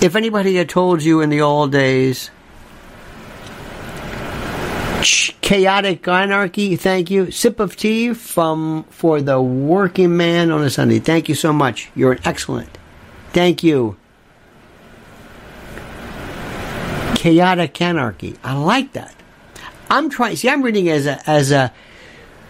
[0.00, 2.30] If anybody had told you in the old days
[5.02, 6.76] chaotic anarchy.
[6.76, 7.30] Thank you.
[7.30, 10.98] Sip of tea from for the working man on a Sunday.
[10.98, 11.90] Thank you so much.
[11.94, 12.78] You're an excellent.
[13.32, 13.96] Thank you.
[17.14, 18.36] Chaotic anarchy.
[18.42, 19.14] I like that.
[19.90, 20.36] I'm trying.
[20.36, 21.72] See, I'm reading as a as a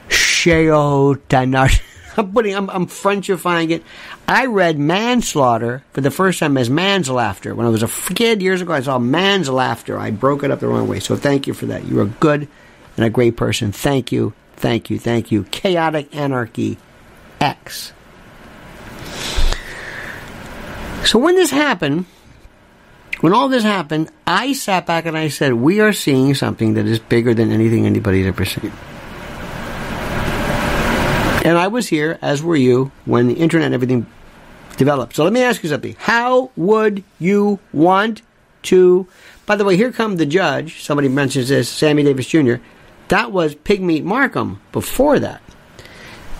[0.08, 1.32] chaotic.
[1.32, 1.82] Anarchy.
[2.16, 2.54] I'm putting.
[2.54, 3.82] I'm, I'm Frenchifying it.
[4.32, 7.54] I read manslaughter for the first time as man's laughter.
[7.54, 9.98] When I was a kid years ago, I saw man's laughter.
[9.98, 11.00] I broke it up the wrong way.
[11.00, 11.84] So thank you for that.
[11.84, 12.48] You're a good
[12.96, 13.72] and a great person.
[13.72, 15.44] Thank you, thank you, thank you.
[15.44, 16.78] Chaotic Anarchy
[17.42, 17.92] X.
[21.04, 22.06] So when this happened,
[23.20, 26.86] when all this happened, I sat back and I said, We are seeing something that
[26.86, 28.72] is bigger than anything anybody's ever seen.
[31.44, 34.06] And I was here, as were you, when the internet and everything
[34.76, 35.16] developed.
[35.16, 35.96] So let me ask you something.
[35.98, 38.22] How would you want
[38.64, 39.06] to?
[39.46, 40.82] By the way, here come the judge.
[40.82, 42.56] Somebody mentions this, Sammy Davis Jr.
[43.08, 45.42] That was Pigmeat Markham before that.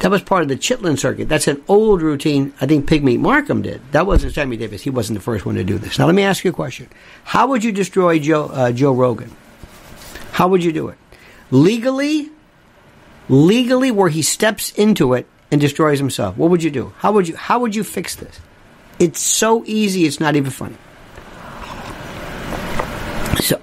[0.00, 1.28] That was part of the Chitlin circuit.
[1.28, 3.80] That's an old routine I think Pigmeat Markham did.
[3.92, 4.82] That wasn't Sammy Davis.
[4.82, 5.98] He wasn't the first one to do this.
[5.98, 6.88] Now let me ask you a question.
[7.24, 9.30] How would you destroy Joe, uh, Joe Rogan?
[10.32, 10.98] How would you do it?
[11.50, 12.30] Legally
[13.28, 16.36] legally where he steps into it and destroys himself.
[16.36, 16.92] What would you do?
[16.96, 18.40] How would you how would you fix this?
[18.98, 20.76] It's so easy, it's not even funny.
[23.40, 23.60] So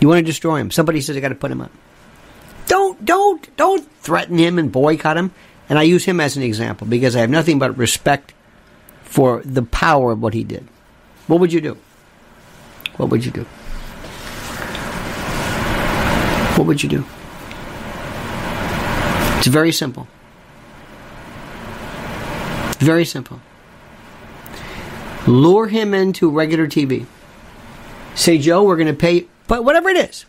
[0.00, 0.70] you want to destroy him.
[0.72, 1.70] Somebody says I gotta put him up.
[2.66, 5.30] Don't don't don't threaten him and boycott him.
[5.68, 8.34] And I use him as an example because I have nothing but respect
[9.04, 10.66] for the power of what he did.
[11.28, 11.78] What would you do?
[12.96, 13.44] What would you do?
[16.58, 17.04] What would you do?
[19.38, 20.08] It's very simple.
[22.80, 23.40] Very simple.
[25.26, 27.06] Lure him into regular TV.
[28.14, 30.24] Say, Joe, we're going to pay, but whatever it is.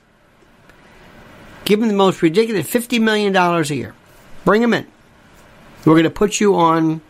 [1.65, 3.95] Give him the most ridiculous $50 million a year.
[4.43, 4.85] Bring him in.
[5.85, 7.01] We're going to put you on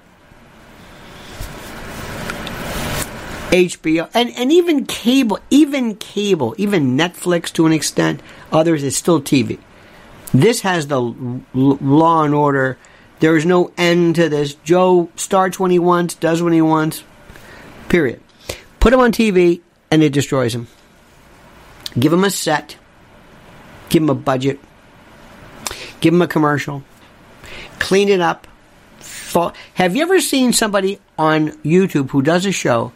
[3.50, 8.22] HBO and, and even cable, even cable, even Netflix to an extent.
[8.52, 9.60] Others, it's still TV.
[10.34, 11.02] This has the
[11.54, 12.78] law and order.
[13.22, 14.56] There is no end to this.
[14.56, 17.04] Joe starts when he wants, does when he wants.
[17.88, 18.20] Period.
[18.80, 20.68] Put him on TV, and it destroys him.
[21.98, 22.78] Give him a set.
[23.90, 24.60] Give him a budget.
[26.00, 26.84] Give him a commercial.
[27.78, 28.48] Clean it up.
[29.76, 32.92] Have you ever seen somebody on YouTube who does a show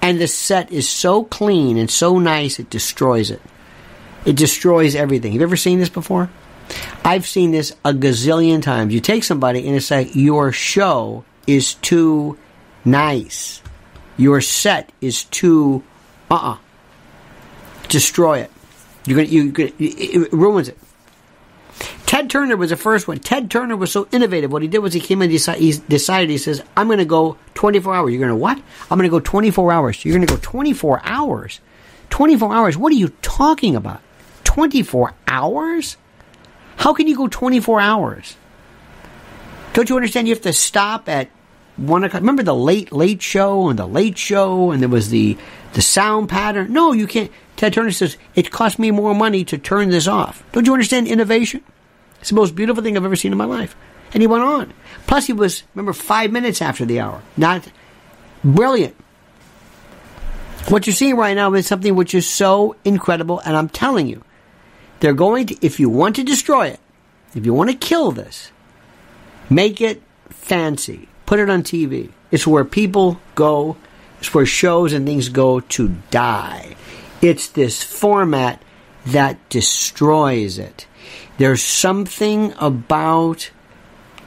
[0.00, 3.42] and the set is so clean and so nice it destroys it?
[4.24, 5.32] It destroys everything.
[5.32, 6.30] Have you ever seen this before?
[7.04, 8.94] I've seen this a gazillion times.
[8.94, 12.38] You take somebody and it's like your show is too
[12.84, 13.62] nice.
[14.16, 15.82] Your set is too
[16.30, 16.52] uh uh-uh.
[16.52, 16.58] uh
[17.88, 18.50] Destroy it.
[19.06, 20.78] You're gonna you it ruins it.
[22.06, 23.18] Ted Turner was the first one.
[23.18, 24.52] Ted Turner was so innovative.
[24.52, 27.04] What he did was he came in and he decided, he says, I'm going to
[27.04, 28.12] go 24 hours.
[28.12, 28.56] You're going to what?
[28.88, 30.04] I'm going to go 24 hours.
[30.04, 31.60] You're going to go 24 hours?
[32.10, 32.76] 24 hours?
[32.76, 34.00] What are you talking about?
[34.44, 35.96] 24 hours?
[36.76, 38.36] How can you go 24 hours?
[39.72, 40.28] Don't you understand?
[40.28, 41.28] You have to stop at
[41.76, 42.22] one o'clock.
[42.22, 45.36] Remember the late late show and the late show, and there was the
[45.72, 46.72] the sound pattern.
[46.72, 47.30] No, you can't.
[47.56, 50.44] Ted Turner says it cost me more money to turn this off.
[50.52, 51.62] Don't you understand innovation?
[52.20, 53.76] It's the most beautiful thing I've ever seen in my life.
[54.12, 54.72] And he went on.
[55.06, 57.22] Plus, he was remember five minutes after the hour.
[57.36, 57.68] Not
[58.44, 58.94] brilliant.
[60.68, 64.22] What you're seeing right now is something which is so incredible, and I'm telling you,
[65.04, 66.80] they're going to, if you want to destroy it,
[67.34, 68.50] if you want to kill this,
[69.50, 71.08] make it fancy.
[71.26, 72.10] Put it on TV.
[72.30, 73.76] It's where people go,
[74.18, 76.74] it's where shows and things go to die.
[77.20, 78.62] It's this format
[79.04, 80.86] that destroys it.
[81.36, 83.50] There's something about,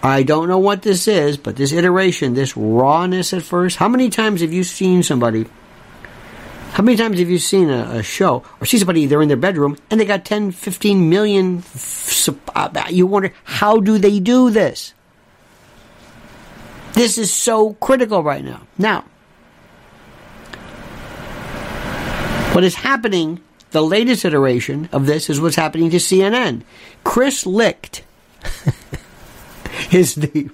[0.04, 3.78] I don't know what this is, but this iteration, this rawness at first.
[3.78, 5.48] How many times have you seen somebody
[6.78, 9.36] how many times have you seen a, a, show or see somebody, they're in their
[9.36, 11.64] bedroom and they got 10, 15 million?
[12.54, 14.94] Uh, you wonder, how do they do this?
[16.94, 18.68] This is so critical right now.
[18.78, 19.02] Now,
[22.54, 26.62] what is happening, the latest iteration of this is what's happening to CNN.
[27.04, 28.04] Chris Licht
[29.92, 30.52] is the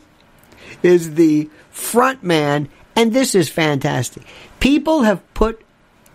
[0.82, 4.24] is the front man, and this is fantastic.
[4.62, 5.62] People have put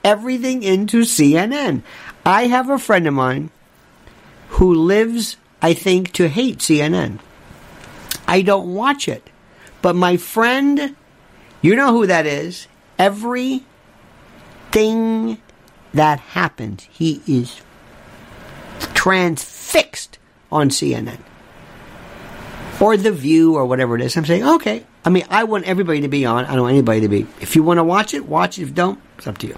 [0.04, 1.82] everything into CNN.
[2.24, 3.50] I have a friend of mine
[4.50, 7.18] who lives, I think, to hate CNN.
[8.26, 9.30] I don't watch it.
[9.80, 10.96] But my friend,
[11.62, 12.66] you know who that is.
[12.98, 13.64] Every
[14.72, 15.38] thing
[15.94, 17.60] that happens, he is
[18.94, 20.18] transfixed
[20.50, 21.18] on CNN
[22.80, 24.16] or The View or whatever it is.
[24.16, 24.84] I'm saying, okay.
[25.04, 26.44] I mean, I want everybody to be on.
[26.44, 27.26] I don't want anybody to be.
[27.40, 28.62] If you want to watch it, watch it.
[28.62, 29.56] If don't, it's up to you.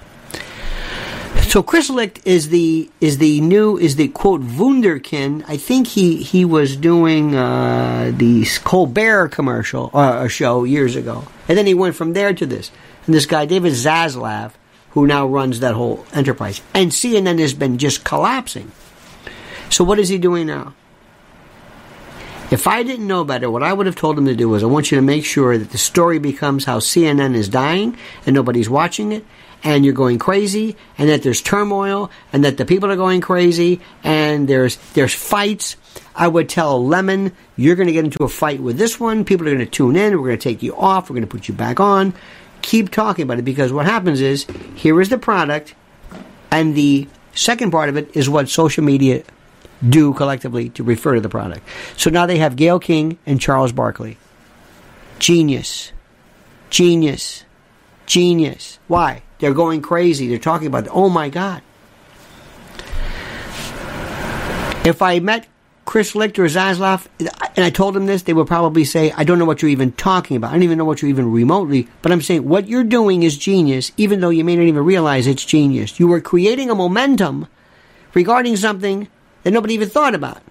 [1.50, 5.44] So Chris Licht is the is the new is the quote wunderkind.
[5.48, 11.58] I think he he was doing uh, the Colbert commercial uh, show years ago, and
[11.58, 12.70] then he went from there to this.
[13.06, 14.52] And this guy David Zaslav,
[14.90, 18.70] who now runs that whole enterprise, and CNN has been just collapsing.
[19.70, 20.74] So what is he doing now?
[22.50, 24.66] If I didn't know better, what I would have told him to do was I
[24.66, 28.68] want you to make sure that the story becomes how CNN is dying and nobody's
[28.68, 29.24] watching it,
[29.62, 33.80] and you're going crazy and that there's turmoil and that the people are going crazy
[34.02, 35.76] and there's there's fights.
[36.14, 39.24] I would tell lemon you're going to get into a fight with this one.
[39.24, 40.12] People are going to tune in.
[40.18, 41.08] We're going to take you off.
[41.08, 42.14] We're going to put you back on.
[42.62, 45.74] Keep talking about it because what happens is here is the product
[46.50, 49.22] and the second part of it is what social media
[49.86, 51.66] do collectively to refer to the product.
[51.96, 54.18] So now they have Gayle King and charles barkley.
[55.18, 55.92] Genius.
[56.70, 57.44] Genius.
[58.06, 58.78] Genius.
[58.88, 60.28] Why they're going crazy.
[60.28, 61.62] They're talking about, oh my God.
[64.84, 65.46] If I met
[65.84, 69.38] Chris Licht or Zaslav and I told them this, they would probably say, I don't
[69.38, 70.50] know what you're even talking about.
[70.50, 71.88] I don't even know what you're even remotely.
[72.00, 75.26] But I'm saying what you're doing is genius, even though you may not even realize
[75.26, 75.98] it's genius.
[75.98, 77.48] You are creating a momentum
[78.14, 79.08] regarding something
[79.42, 80.42] that nobody even thought about.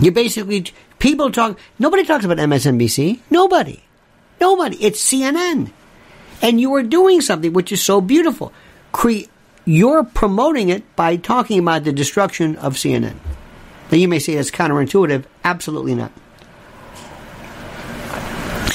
[0.00, 0.64] You're basically,
[0.98, 3.20] people talk, nobody talks about MSNBC.
[3.30, 3.82] Nobody.
[4.40, 4.76] Nobody.
[4.82, 5.72] It's CNN.
[6.44, 8.52] And you are doing something which is so beautiful.
[8.92, 9.30] Cre-
[9.64, 13.14] you're promoting it by talking about the destruction of CNN.
[13.90, 15.24] Now you may say that's counterintuitive.
[15.42, 16.12] Absolutely not.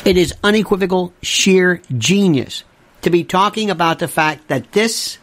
[0.04, 2.64] It is unequivocal, sheer genius
[3.04, 5.20] to be talking about the fact that this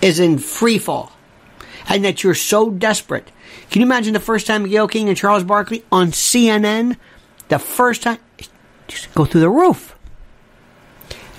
[0.00, 1.12] is in free fall
[1.86, 3.30] and that you're so desperate.
[3.70, 6.96] Can you imagine the first time Gayle King and Charles Barkley on CNN
[7.48, 8.18] the first time,
[8.88, 9.94] just go through the roof.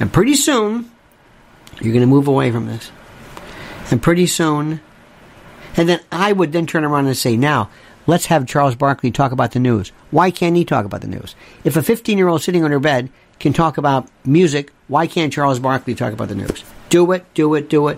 [0.03, 0.91] And pretty soon,
[1.79, 2.91] you're going to move away from this.
[3.89, 4.81] And pretty soon,
[5.77, 7.69] and then I would then turn around and say, now,
[8.05, 9.93] let's have Charles Barkley talk about the news.
[10.11, 11.35] Why can't he talk about the news?
[11.63, 15.31] If a 15 year old sitting on her bed can talk about music, why can't
[15.31, 16.65] Charles Barkley talk about the news?
[16.89, 17.97] Do it, do it, do it.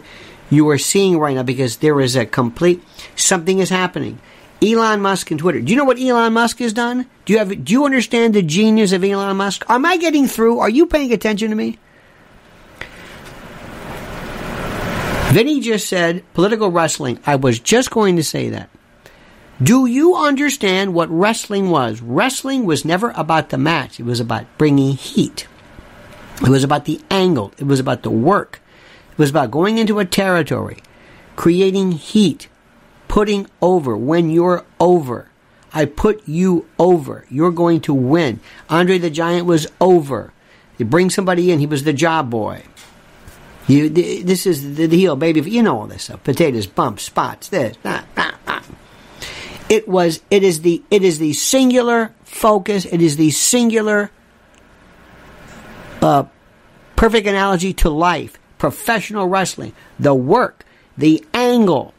[0.52, 2.84] You are seeing right now because there is a complete,
[3.16, 4.20] something is happening.
[4.62, 5.60] Elon Musk and Twitter.
[5.60, 7.08] Do you know what Elon Musk has done?
[7.26, 9.66] Do you have, do you understand the genius of Elon Musk?
[9.68, 10.60] Am I getting through?
[10.60, 11.80] Are you paying attention to me?
[15.36, 17.20] Vinny just said political wrestling.
[17.26, 18.70] I was just going to say that.
[19.62, 22.00] Do you understand what wrestling was?
[22.00, 24.00] Wrestling was never about the match.
[24.00, 25.46] It was about bringing heat.
[26.42, 27.52] It was about the angle.
[27.58, 28.62] It was about the work.
[29.12, 30.78] It was about going into a territory,
[31.36, 32.48] creating heat,
[33.10, 35.32] putting over when you're over.
[35.74, 37.26] I put you over.
[37.30, 38.40] You're going to win.
[38.70, 40.32] Andre the Giant was over.
[40.78, 42.64] You bring somebody in, he was the job boy.
[43.68, 45.42] You, this is the heel, baby.
[45.42, 46.24] You know all this stuff.
[46.24, 48.66] Potatoes, bumps, spots, this, that, that, that.
[49.70, 52.86] It was, it is the, it is the singular focus.
[52.86, 54.12] It is the singular,
[56.02, 56.26] uh,
[56.96, 58.38] perfect analogy to life.
[58.60, 59.74] Professional wrestling.
[60.00, 60.64] The work,
[60.96, 61.94] the angle.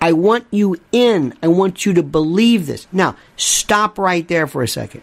[0.00, 1.34] I want you in.
[1.42, 2.86] I want you to believe this.
[2.90, 5.02] Now, stop right there for a second.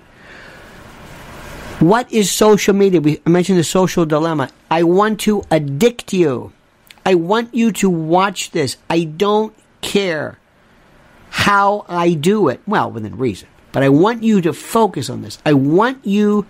[1.79, 2.99] What is social media?
[2.99, 4.49] We mentioned the social dilemma.
[4.69, 6.51] I want to addict you.
[7.05, 8.75] I want you to watch this.
[8.89, 10.37] I don't care
[11.29, 12.59] how I do it.
[12.67, 13.47] Well, within reason.
[13.71, 15.37] But I want you to focus on this.
[15.45, 16.45] I want you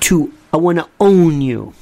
[0.00, 1.74] to, I want to own you.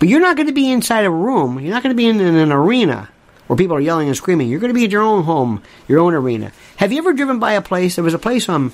[0.00, 1.60] But you're not going to be inside a room.
[1.60, 3.08] You're not going to be in, an arena
[3.46, 4.48] where people are yelling and screaming.
[4.48, 6.50] You're going to be at your own home, your own arena.
[6.78, 7.94] Have you ever driven by a place?
[7.94, 8.72] There was a place on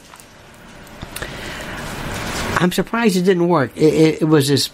[2.56, 3.76] I'm surprised it didn't work.
[3.76, 4.70] It, it, it was this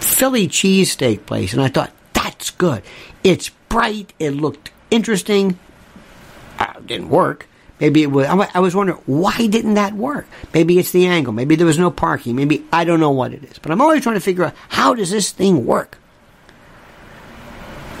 [0.00, 2.82] Philly cheesesteak place, and I thought, that's good.
[3.24, 5.58] It's bright, it looked interesting.
[6.58, 7.48] Uh, didn't work.
[7.80, 8.26] Maybe it was.
[8.26, 10.26] I was wondering why didn't that work?
[10.54, 11.34] Maybe it's the angle.
[11.34, 12.34] Maybe there was no parking.
[12.34, 13.58] Maybe I don't know what it is.
[13.58, 15.98] But I'm always trying to figure out how does this thing work.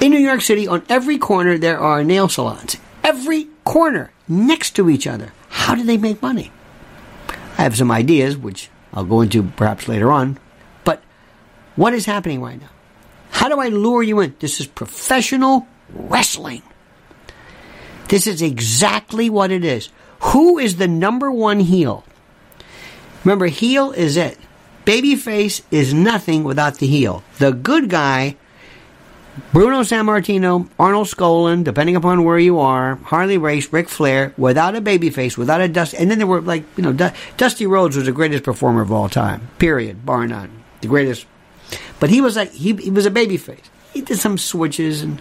[0.00, 2.78] In New York City, on every corner there are nail salons.
[3.04, 5.32] Every corner next to each other.
[5.50, 6.52] How do they make money?
[7.58, 10.38] I have some ideas, which I'll go into perhaps later on.
[10.84, 11.02] But
[11.74, 12.70] what is happening right now?
[13.30, 14.34] How do I lure you in?
[14.38, 16.62] This is professional wrestling.
[18.08, 19.90] This is exactly what it is.
[20.20, 22.04] Who is the number one heel?
[23.24, 24.38] Remember, heel is it.
[24.84, 27.24] Babyface is nothing without the heel.
[27.38, 28.36] The good guy
[29.52, 34.80] Bruno Sammartino, Arnold Skaaland, depending upon where you are, Harley Race, Ric Flair, without a
[34.80, 38.06] babyface, without a dust, and then there were like you know, du- Dusty Rhodes was
[38.06, 41.26] the greatest performer of all time, period, bar none, the greatest.
[42.00, 43.64] But he was like he, he was a babyface.
[43.92, 45.20] He did some switches, and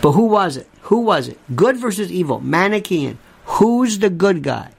[0.00, 0.68] but who was it?
[0.82, 1.38] Who was it?
[1.54, 3.16] Good versus evil, Manichean.
[3.44, 4.70] Who's the good guy?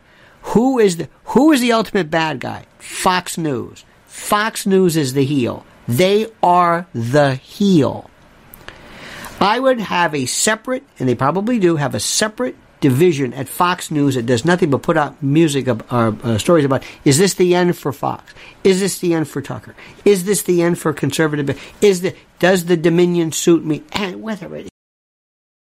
[0.53, 2.65] Who is the who is the ultimate bad guy?
[2.79, 3.83] Fox News.
[4.07, 5.65] Fox News is the heel.
[5.87, 8.09] They are the heel.
[9.39, 13.91] I would have a separate, and they probably do, have a separate division at Fox
[13.91, 17.33] News that does nothing but put out music or uh, uh, stories about is this
[17.35, 18.33] the end for Fox?
[18.63, 19.75] Is this the end for Tucker?
[20.05, 21.59] Is this the end for conservative?
[21.81, 23.83] Is the does the Dominion suit me?
[23.91, 24.69] And whether it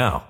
[0.00, 0.29] now.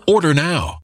[0.11, 0.80] Order now.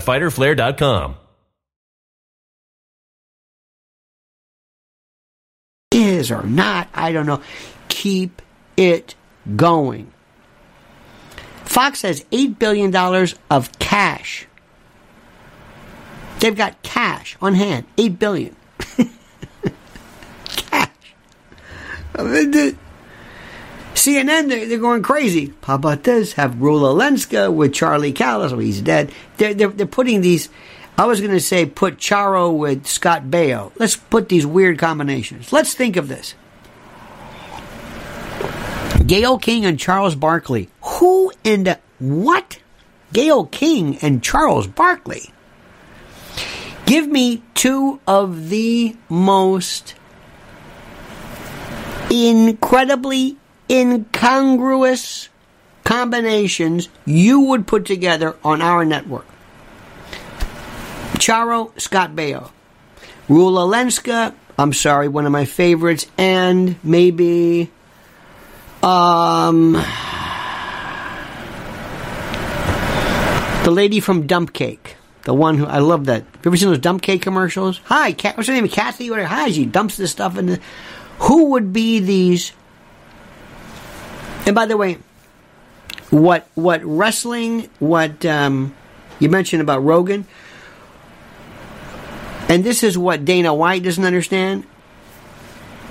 [0.00, 1.16] www.fighterflare.com.
[5.90, 7.42] is or not, I don't know.
[7.88, 8.42] Keep
[8.76, 9.14] it
[9.56, 10.12] going.
[11.64, 12.94] Fox has $8 billion
[13.50, 14.46] of cash.
[16.40, 18.56] They've got cash on hand, 8 billion.
[20.56, 20.90] cash.
[23.98, 25.52] CNN, they're, they're going crazy.
[25.64, 26.34] How about this?
[26.34, 28.52] Have Rula Lenska with Charlie Callas.
[28.52, 29.12] Oh, he's dead.
[29.38, 30.48] They're, they're, they're putting these.
[30.96, 33.72] I was going to say put Charo with Scott Baio.
[33.76, 35.52] Let's put these weird combinations.
[35.52, 36.36] Let's think of this.
[39.04, 40.68] Gayle King and Charles Barkley.
[40.82, 42.58] Who the what?
[43.12, 45.32] Gayle King and Charles Barkley.
[46.86, 49.94] Give me two of the most
[52.10, 53.37] incredibly
[53.70, 55.28] incongruous
[55.84, 59.26] combinations you would put together on our network.
[61.14, 62.50] Charo, Scott Baio.
[63.28, 67.70] Rula Lenska, I'm sorry, one of my favorites, and maybe
[68.82, 69.72] um
[73.64, 74.96] the lady from Dump Cake.
[75.24, 76.22] The one who I love that.
[76.22, 77.82] Have you ever seen those dump cake commercials?
[77.84, 78.66] Hi, Kat, what's her name?
[78.66, 79.08] Kathy?
[79.08, 80.60] Hi, she dumps this stuff in the.
[81.18, 82.52] Who would be these?
[84.48, 84.96] And by the way,
[86.08, 87.68] what what wrestling?
[87.80, 88.74] What um,
[89.18, 90.26] you mentioned about Rogan?
[92.48, 94.64] And this is what Dana White doesn't understand.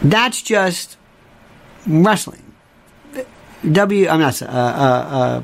[0.01, 0.97] That's just
[1.85, 2.55] wrestling.
[3.71, 4.07] W.
[4.07, 5.41] I'm not uh, uh, uh,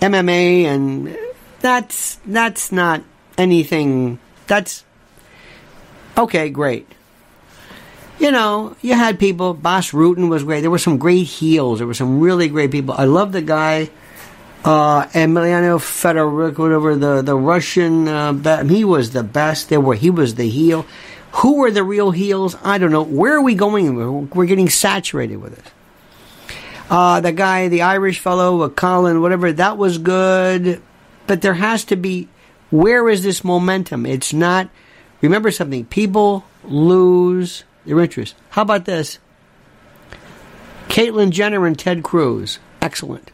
[0.00, 1.16] MMA, and
[1.60, 3.04] that's that's not
[3.38, 4.18] anything.
[4.48, 4.84] That's
[6.18, 6.50] okay.
[6.50, 6.92] Great.
[8.18, 9.54] You know, you had people.
[9.54, 10.62] Bas Rutten was great.
[10.62, 11.78] There were some great heels.
[11.78, 12.94] There were some really great people.
[12.98, 13.90] I love the guy.
[14.64, 19.68] Uh, Emeliano Fedoruk, whatever the the Russian, uh, he was the best.
[19.68, 20.84] There were he was the heel.
[21.32, 22.56] Who were the real heels?
[22.64, 23.02] I don't know.
[23.02, 24.28] Where are we going?
[24.30, 25.72] We're getting saturated with it.
[26.90, 30.82] Uh, the guy, the Irish fellow, uh, Colin, whatever, that was good.
[31.26, 32.28] But there has to be,
[32.70, 34.06] where is this momentum?
[34.06, 34.70] It's not,
[35.20, 38.34] remember something, people lose their interest.
[38.50, 39.18] How about this?
[40.88, 42.58] Caitlyn Jenner and Ted Cruz.
[42.80, 43.30] Excellent.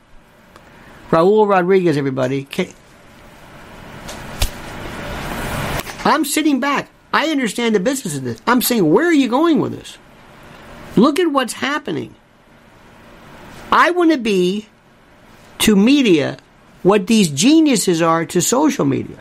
[1.10, 2.48] Raul Rodriguez, everybody.
[6.04, 6.88] I'm sitting back.
[7.12, 8.40] I understand the business of this.
[8.46, 9.98] I'm saying, where are you going with this?
[10.96, 12.14] Look at what's happening.
[13.70, 14.68] I want to be
[15.60, 16.38] to media
[16.82, 19.18] what these geniuses are to social media.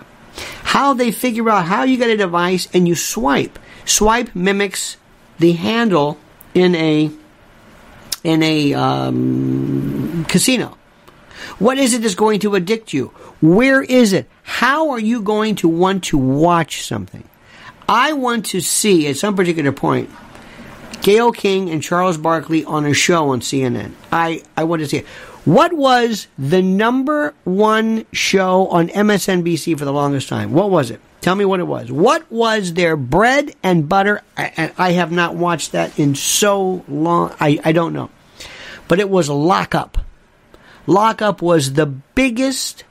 [0.63, 3.59] How they figure out how you get a device and you swipe.
[3.85, 4.97] Swipe mimics
[5.43, 6.17] the handle
[6.53, 7.11] in a
[8.23, 10.77] in a um, casino?
[11.59, 13.07] What is it that's going to addict you?
[13.41, 14.29] Where is it?
[14.43, 17.27] How are you going to want to watch something?
[17.89, 20.09] I want to see at some particular point
[21.01, 23.91] Gayle King and Charles Barkley on a show on CNN.
[24.13, 25.05] I, I want to see it.
[25.43, 30.53] What was the number one show on MSNBC for the longest time?
[30.53, 31.01] What was it?
[31.23, 31.89] Tell me what it was.
[31.89, 34.21] What was their bread and butter?
[34.35, 37.33] I, I have not watched that in so long.
[37.39, 38.09] I, I don't know.
[38.89, 39.99] But it was Lockup.
[40.85, 42.83] Lockup was the biggest,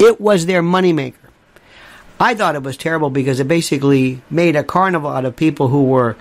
[0.00, 1.14] it was their moneymaker.
[2.18, 5.84] I thought it was terrible because it basically made a carnival out of people who
[5.84, 6.16] were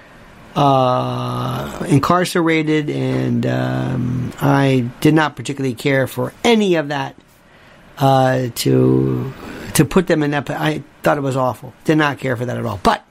[0.56, 7.16] uh, incarcerated, and um, I did not particularly care for any of that.
[7.98, 9.34] Uh, to
[9.76, 11.74] to put them in that, I thought it was awful.
[11.84, 12.80] Did not care for that at all.
[12.82, 13.06] But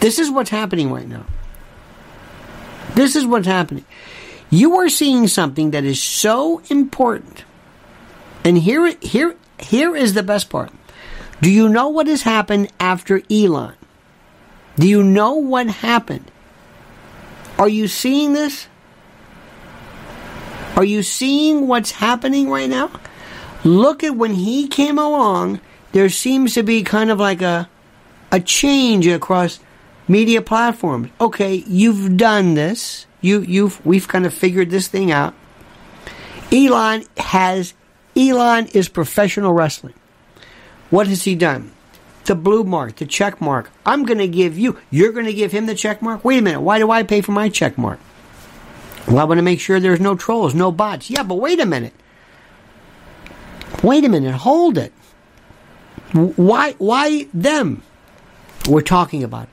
[0.00, 1.26] this is what's happening right now.
[2.94, 3.84] This is what's happening.
[4.50, 7.44] You are seeing something that is so important.
[8.44, 10.72] And here, here, here is the best part.
[11.42, 13.74] Do you know what has happened after Elon?
[14.76, 16.30] Do you know what happened?
[17.58, 18.68] Are you seeing this?
[20.76, 22.90] Are you seeing what's happening right now?
[23.66, 25.60] Look at when he came along,
[25.90, 27.68] there seems to be kind of like a
[28.30, 29.58] a change across
[30.06, 31.10] media platforms.
[31.20, 33.06] Okay, you've done this.
[33.20, 35.34] You you've we've kind of figured this thing out.
[36.52, 37.74] Elon has
[38.14, 39.94] Elon is professional wrestling.
[40.90, 41.72] What has he done?
[42.26, 43.72] The blue mark, the check mark.
[43.84, 46.24] I'm going to give you, you're going to give him the check mark?
[46.24, 47.98] Wait a minute, why do I pay for my check mark?
[49.06, 51.10] Well, I want to make sure there's no trolls, no bots.
[51.10, 51.92] Yeah, but wait a minute.
[53.82, 54.92] Wait a minute, hold it.
[56.12, 57.82] Why, why them?
[58.68, 59.48] We're talking about.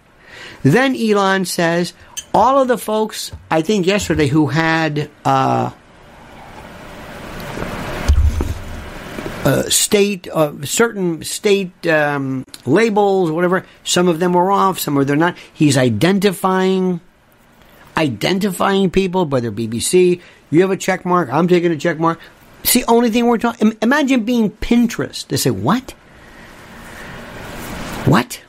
[0.64, 1.94] Then Elon says,
[2.34, 5.72] all of the folks, I think yesterday, who had uh,
[9.46, 15.06] uh, state, uh, certain state um, labels, whatever, some of them were off, some of
[15.06, 15.38] them not.
[15.54, 17.02] He's identifying,
[17.98, 22.20] identifying people, whether BBC, you have a check mark, I'm taking a check mark.
[22.64, 23.78] It's the only thing we're talking.
[23.82, 25.28] Imagine being Pinterest.
[25.28, 25.92] They say, what?
[28.06, 28.42] What?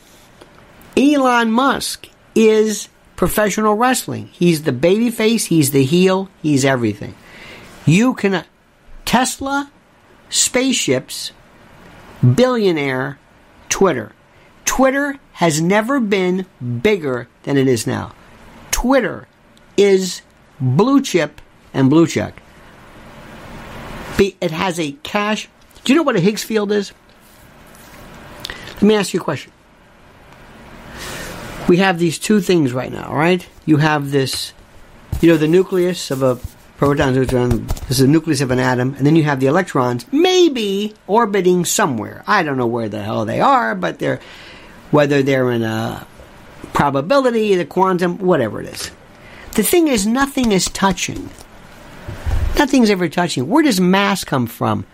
[0.96, 4.28] Elon Musk is professional wrestling.
[4.32, 7.14] He's the baby face, he's the heel, he's everything.
[7.86, 8.44] You can uh,
[9.04, 9.70] Tesla,
[10.30, 11.32] spaceships,
[12.22, 13.18] billionaire,
[13.68, 14.12] Twitter.
[14.64, 16.46] Twitter has never been
[16.82, 18.12] bigger than it is now.
[18.70, 19.28] Twitter
[19.76, 20.22] is
[20.60, 21.40] blue chip
[21.72, 22.40] and blue check.
[24.18, 25.48] It has a cash.
[25.84, 26.92] Do you know what a Higgs field is?
[28.74, 29.52] Let me ask you a question
[31.68, 33.46] we have these two things right now, right?
[33.64, 34.52] You have this,
[35.20, 36.38] you know, the nucleus of a
[36.76, 40.06] proton, neutron, this is the nucleus of an atom, and then you have the electrons,
[40.12, 42.22] maybe orbiting somewhere.
[42.26, 44.20] I don't know where the hell they are, but they're,
[44.90, 46.06] whether they're in a
[46.72, 48.90] probability, the quantum, whatever it is.
[49.52, 51.30] The thing is, nothing is touching.
[52.56, 53.48] Nothing's ever touching.
[53.48, 54.86] Where does mass come from?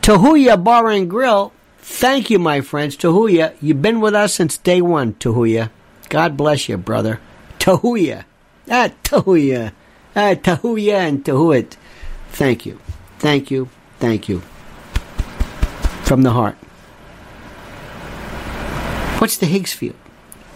[0.00, 1.52] Tahuya Bar and Grill.
[1.78, 2.96] Thank you, my friends.
[2.96, 5.70] Tahuya, you've been with us since day one, Tahuya.
[6.08, 7.20] God bless you, brother.
[7.58, 8.24] Tahuya.
[8.70, 9.72] Ah, Tahuya.
[10.14, 11.76] Ah, Tahuya and Tahuit.
[12.30, 12.80] Thank you.
[13.18, 13.68] Thank you.
[13.98, 14.40] Thank you.
[16.04, 16.56] From the heart.
[19.20, 19.96] What's the Higgs field?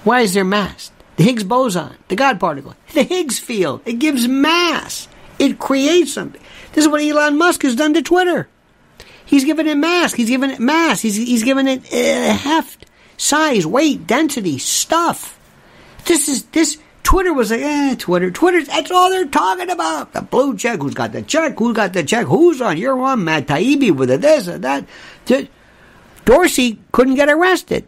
[0.04, 0.90] Why is there mass?
[1.16, 3.80] The Higgs boson, the God particle, the Higgs field.
[3.86, 5.08] It gives mass.
[5.38, 6.40] It creates something.
[6.72, 8.48] This is what Elon Musk has done to Twitter.
[9.24, 10.14] He's given it mass.
[10.14, 11.00] He's given it mass.
[11.00, 15.38] He's, he's given it uh, heft, size, weight, density, stuff.
[16.04, 16.78] This is this.
[17.02, 20.12] Twitter was like, eh, Twitter, Twitter, that's all they're talking about.
[20.12, 23.22] The blue check, who's got the check, Who's got the check, who's on your one,
[23.22, 24.86] Matt Taibbi with the this and that.
[26.24, 27.84] Dorsey couldn't get arrested.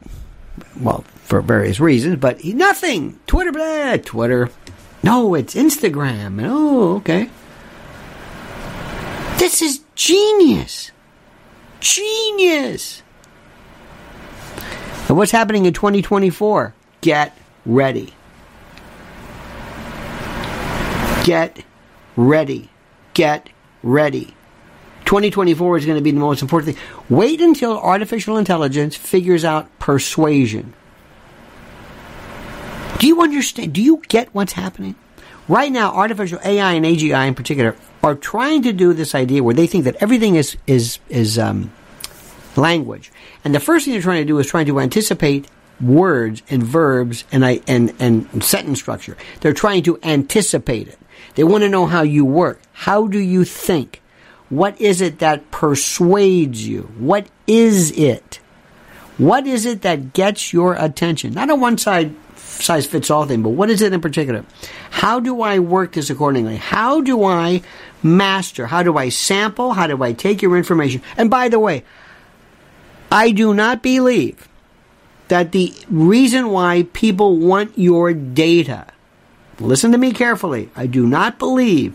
[0.80, 3.18] Well, for various reasons, but he, nothing.
[3.26, 4.50] Twitter, blah, Twitter.
[5.02, 6.40] No, it's Instagram.
[6.48, 7.28] Oh, okay.
[9.38, 10.90] This is genius.
[11.78, 13.04] Genius.
[15.08, 16.74] And what's happening in 2024?
[17.00, 18.12] Get ready.
[21.22, 21.64] Get
[22.16, 22.68] ready.
[23.14, 23.48] Get
[23.84, 24.34] ready.
[25.04, 26.84] 2024 is going to be the most important thing.
[27.08, 30.74] Wait until artificial intelligence figures out persuasion.
[32.98, 33.72] Do you understand?
[33.72, 34.96] Do you get what's happening?
[35.46, 39.54] Right now, artificial AI and AGI in particular are trying to do this idea where
[39.54, 41.72] they think that everything is is is um,
[42.56, 43.10] language,
[43.44, 45.46] and the first thing they're trying to do is trying to anticipate
[45.80, 49.16] words and verbs and, I, and, and sentence structure.
[49.40, 50.98] They're trying to anticipate it.
[51.34, 52.60] They want to know how you work.
[52.72, 54.02] How do you think?
[54.48, 56.82] What is it that persuades you?
[56.98, 58.40] What is it?
[59.18, 61.32] What is it that gets your attention?
[61.32, 62.14] Not a one side
[62.62, 64.44] size fits all thing, but what is it in particular?
[64.90, 66.56] How do I work this accordingly?
[66.56, 67.62] How do I
[68.02, 68.66] master?
[68.66, 69.72] How do I sample?
[69.72, 71.02] How do I take your information?
[71.16, 71.84] And by the way,
[73.10, 74.48] I do not believe
[75.28, 78.86] that the reason why people want your data,
[79.60, 81.94] listen to me carefully, I do not believe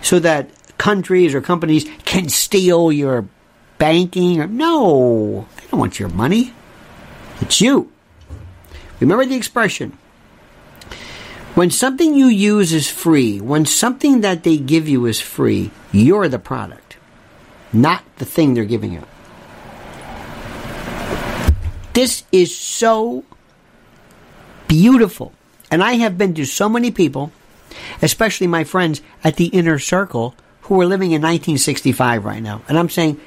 [0.00, 3.26] so that countries or companies can steal your
[3.78, 6.52] banking or no, they don't want your money.
[7.40, 7.92] It's you.
[9.00, 9.96] Remember the expression.
[11.54, 16.28] When something you use is free, when something that they give you is free, you're
[16.28, 16.96] the product,
[17.72, 19.02] not the thing they're giving you.
[21.94, 23.24] This is so
[24.68, 25.32] beautiful.
[25.70, 27.32] And I have been to so many people,
[28.02, 32.60] especially my friends at the inner circle, who are living in 1965 right now.
[32.68, 33.20] And I'm saying,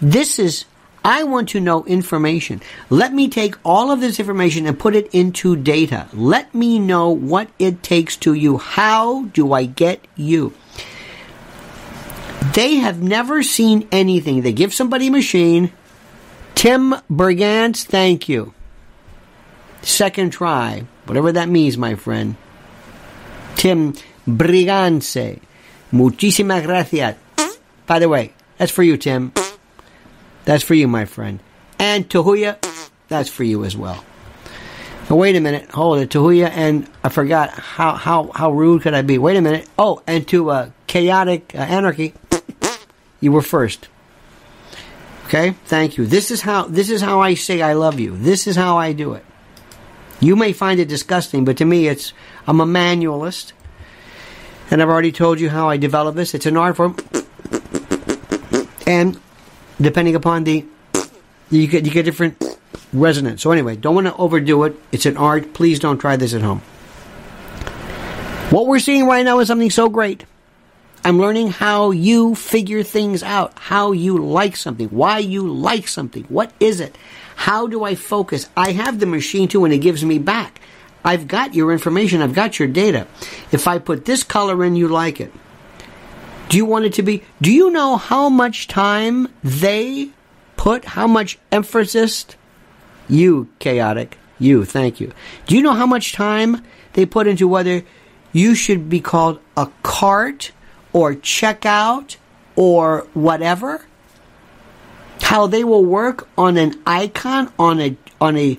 [0.00, 0.64] this is,
[1.04, 2.62] I want to know information.
[2.88, 6.08] Let me take all of this information and put it into data.
[6.14, 8.56] Let me know what it takes to you.
[8.56, 10.54] How do I get you?
[12.54, 14.42] They have never seen anything.
[14.42, 15.72] They give somebody a machine,
[16.54, 18.54] Tim Bergantz, thank you.
[19.82, 22.36] Second try, whatever that means, my friend.
[23.56, 23.92] Tim
[24.26, 25.40] Brigance,
[25.92, 27.16] muchísimas gracias.
[27.86, 29.32] By the way, that's for you, Tim.
[30.44, 31.40] That's for you, my friend.
[31.78, 32.58] And Tahuya,
[33.08, 34.04] that's for you as well.
[35.08, 35.70] Now, wait a minute.
[35.70, 36.10] Hold it.
[36.10, 39.18] Tahuya, and I forgot how, how, how rude could I be?
[39.18, 39.68] Wait a minute.
[39.78, 42.14] Oh, and to uh, Chaotic uh, Anarchy,
[43.20, 43.88] you were first.
[45.26, 45.50] Okay?
[45.66, 46.06] Thank you.
[46.06, 48.16] This is how this is how I say I love you.
[48.16, 49.24] This is how I do it.
[50.20, 52.12] You may find it disgusting, but to me it's
[52.46, 53.52] I'm a manualist.
[54.70, 56.34] And I've already told you how I develop this.
[56.34, 56.96] It's an art form.
[58.86, 59.20] And
[59.80, 60.64] depending upon the
[61.50, 62.42] you get you get different
[62.92, 63.42] resonance.
[63.42, 64.76] So anyway, don't want to overdo it.
[64.92, 65.54] It's an art.
[65.54, 66.60] Please don't try this at home.
[68.50, 70.24] What we're seeing right now is something so great.
[71.06, 76.24] I'm learning how you figure things out, how you like something, why you like something,
[76.24, 76.96] what is it?
[77.36, 78.48] How do I focus?
[78.56, 80.62] I have the machine too, and it gives me back.
[81.04, 83.06] I've got your information, I've got your data.
[83.52, 85.30] If I put this color in, you like it.
[86.48, 87.22] Do you want it to be?
[87.40, 90.10] Do you know how much time they
[90.56, 92.26] put, how much emphasis?
[93.08, 95.12] You, chaotic, you, thank you.
[95.46, 96.64] Do you know how much time
[96.94, 97.82] they put into whether
[98.32, 100.52] you should be called a cart
[100.92, 102.16] or checkout
[102.56, 103.86] or whatever,
[105.22, 108.58] how they will work on an icon, on a on a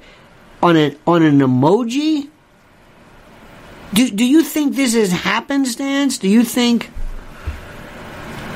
[0.62, 2.30] on a on an emoji.
[3.94, 6.18] Do do you think this is happenstance?
[6.18, 6.92] Do you think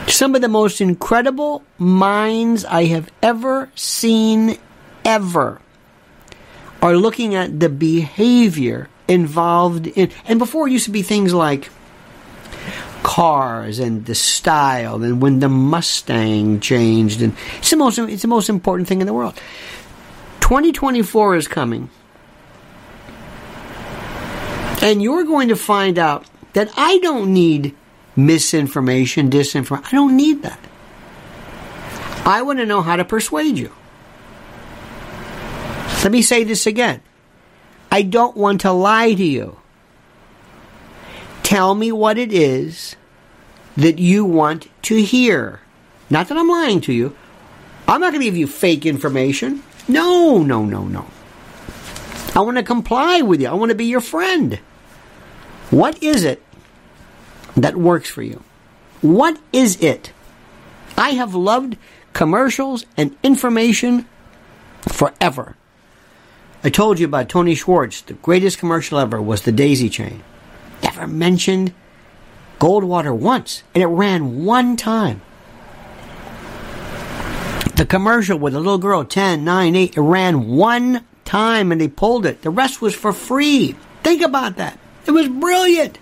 [0.09, 4.57] some of the most incredible minds I have ever seen
[5.05, 5.61] ever
[6.81, 11.69] are looking at the behavior involved in and before it used to be things like
[13.03, 18.27] cars and the style and when the Mustang changed and it's the most it's the
[18.27, 19.35] most important thing in the world.
[20.41, 21.89] 2024 is coming.
[24.81, 27.75] And you're going to find out that I don't need
[28.25, 29.85] misinformation, disinformation.
[29.87, 30.59] I don't need that.
[32.25, 33.71] I want to know how to persuade you.
[36.03, 37.01] Let me say this again.
[37.91, 39.59] I don't want to lie to you.
[41.43, 42.95] Tell me what it is
[43.75, 45.61] that you want to hear.
[46.09, 47.15] Not that I'm lying to you.
[47.87, 49.63] I'm not going to give you fake information.
[49.87, 51.07] No, no, no, no.
[52.35, 53.47] I want to comply with you.
[53.47, 54.59] I want to be your friend.
[55.71, 56.43] What is it
[57.55, 58.43] that works for you?
[59.01, 60.11] What is it?
[60.97, 61.77] I have loved
[62.13, 64.05] commercials and information
[64.81, 65.55] forever.
[66.63, 68.01] I told you about Tony Schwartz.
[68.01, 70.23] The greatest commercial ever was the daisy chain
[70.99, 71.73] never mentioned
[72.59, 75.21] Goldwater once, and it ran one time.
[77.75, 81.87] The commercial with the little girl, 10, 9, 8, it ran one time and they
[81.87, 82.41] pulled it.
[82.41, 83.75] The rest was for free.
[84.03, 84.77] Think about that.
[85.05, 85.97] It was brilliant.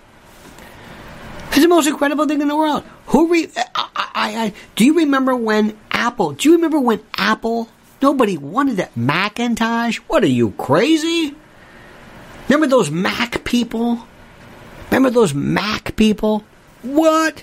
[1.58, 2.84] It's the most incredible thing in the world.
[3.06, 6.30] Who re- I, I, I, do you remember when Apple?
[6.30, 7.68] Do you remember when Apple?
[8.00, 9.96] Nobody wanted that Macintosh.
[10.06, 11.34] What are you crazy?
[12.48, 14.06] Remember those Mac people?
[14.92, 16.44] Remember those Mac people?
[16.82, 17.42] What?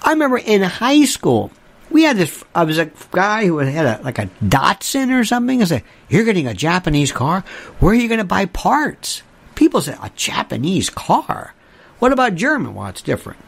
[0.00, 1.50] I remember in high school,
[1.90, 2.44] We had this.
[2.54, 5.60] I was a guy who had a like a Datsun or something.
[5.60, 7.42] I said, "You're getting a Japanese car.
[7.80, 9.22] Where are you going to buy parts?"
[9.56, 11.52] People said, "A Japanese car."
[12.00, 12.74] What about German?
[12.74, 13.38] Well, it's different.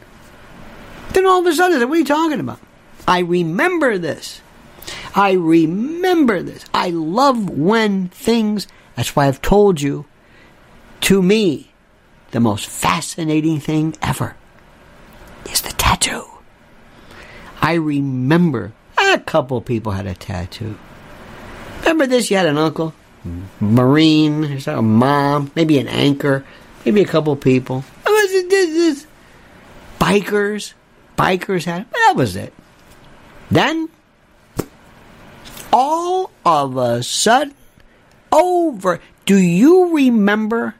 [1.11, 2.59] Then all of a sudden, what are you talking about?
[3.07, 4.41] I remember this.
[5.15, 6.65] I remember this.
[6.73, 8.67] I love when things.
[8.95, 10.05] That's why I've told you.
[11.01, 11.71] To me,
[12.31, 14.35] the most fascinating thing ever
[15.51, 16.25] is the tattoo.
[17.61, 20.77] I remember a couple people had a tattoo.
[21.81, 22.31] Remember this?
[22.31, 22.93] You had an uncle,
[23.59, 26.45] Marine, a mom, maybe an anchor,
[26.85, 27.83] maybe a couple people.
[29.99, 30.73] Bikers,
[31.17, 31.89] bikers had.
[31.91, 32.53] That was it.
[33.49, 33.89] Then,
[35.71, 37.53] all of a sudden,
[38.31, 38.99] over.
[39.25, 40.75] Do you remember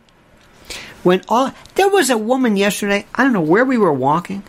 [1.04, 3.06] when all there was a woman yesterday?
[3.16, 4.44] I don't know where we were walking.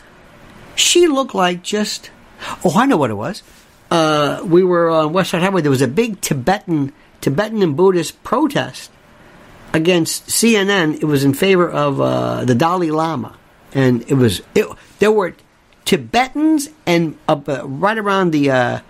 [0.74, 2.10] She looked like just.
[2.64, 3.42] Oh, I know what it was.
[3.90, 5.62] Uh, we were on West Side Highway.
[5.62, 8.90] There was a big Tibetan Tibetan and Buddhist protest
[9.74, 10.94] against CNN.
[11.02, 13.36] It was in favor of uh, the Dalai Lama,
[13.74, 14.66] and it was it,
[15.00, 15.34] there were
[15.84, 18.80] Tibetans and up uh, right around the uh,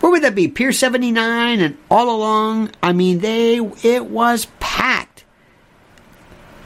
[0.00, 0.48] where would that be?
[0.48, 2.70] Pier seventy nine and all along.
[2.82, 5.24] I mean, they it was packed.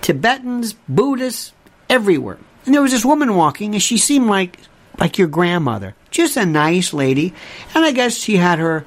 [0.01, 1.53] Tibetans, Buddhists,
[1.91, 2.39] everywhere.
[2.65, 4.59] And there was this woman walking, and she seemed like
[4.99, 7.35] like your grandmother, just a nice lady.
[7.75, 8.87] And I guess she had her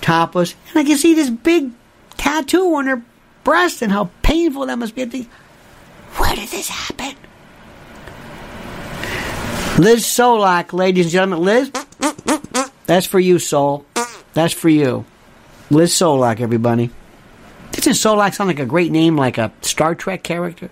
[0.00, 1.70] topless, and I can see this big
[2.16, 3.02] tattoo on her
[3.44, 5.28] breast, and how painful that must be.
[6.16, 7.16] Where did this happen?
[9.78, 11.44] Liz Solak, ladies and gentlemen.
[11.44, 11.72] Liz,
[12.86, 13.86] that's for you, Sol.
[14.34, 15.04] That's for you.
[15.70, 16.90] Liz Solak, everybody.
[17.72, 20.70] Doesn't Solak sound like a great name, like a Star Trek character?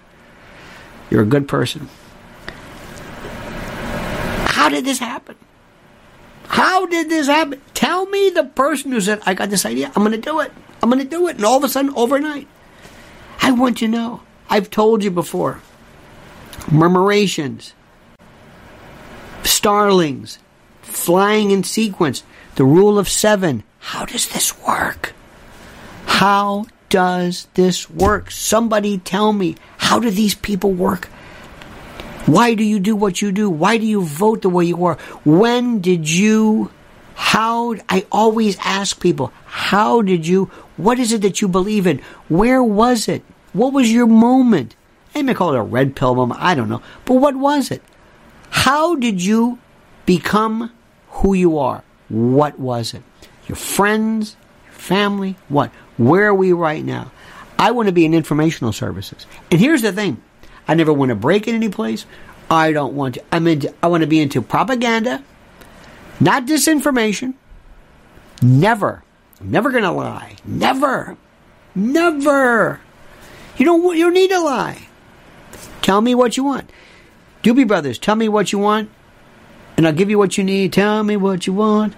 [1.11, 1.89] You're a good person.
[4.45, 5.37] How did this happen?
[6.45, 7.61] How did this happen?
[7.73, 10.53] Tell me the person who said, I got this idea, I'm going to do it.
[10.83, 11.37] I'm going to do it.
[11.37, 12.47] And all of a sudden, overnight.
[13.43, 14.23] I want to know.
[14.49, 15.61] I've told you before.
[16.71, 17.73] Murmurations,
[19.45, 20.39] starlings,
[20.83, 22.23] flying in sequence,
[22.57, 23.63] the rule of seven.
[23.79, 25.15] How does this work?
[26.07, 28.31] How does this work?
[28.31, 29.57] Somebody tell me.
[29.79, 31.07] How do these people work?
[32.27, 33.49] Why do you do what you do?
[33.49, 34.97] Why do you vote the way you are?
[35.25, 36.71] When did you,
[37.15, 40.51] how, I always ask people, how did you,
[40.83, 42.01] what is it that you believe in?
[42.29, 43.23] Where was it?
[43.53, 44.77] What was your moment?
[45.13, 46.83] They may call it a red pill moment, I don't know.
[47.05, 47.83] But what was it?
[48.51, 49.59] How did you
[50.07, 50.73] become
[51.09, 51.83] who you are?
[52.09, 53.03] What was it?
[53.49, 55.71] Your friends, your family, what?
[55.97, 57.11] Where are we right now?
[57.59, 59.27] I want to be in informational services.
[59.51, 60.23] And here's the thing.
[60.67, 62.07] I never want to break in any place.
[62.51, 63.25] I don't want to.
[63.31, 63.75] I'm into.
[63.83, 65.23] I want to be into propaganda,
[66.19, 67.35] not disinformation.
[68.43, 69.05] Never.
[69.41, 70.37] I'm never going to lie.
[70.45, 71.17] Never.
[71.75, 72.81] Never.
[73.57, 73.97] You don't.
[73.97, 74.89] You don't need to lie.
[75.83, 76.71] Tell me what you want.
[77.43, 78.91] Doobie Brothers, tell me what you want,
[79.77, 80.73] and I'll give you what you need.
[80.73, 81.95] Tell me what you want.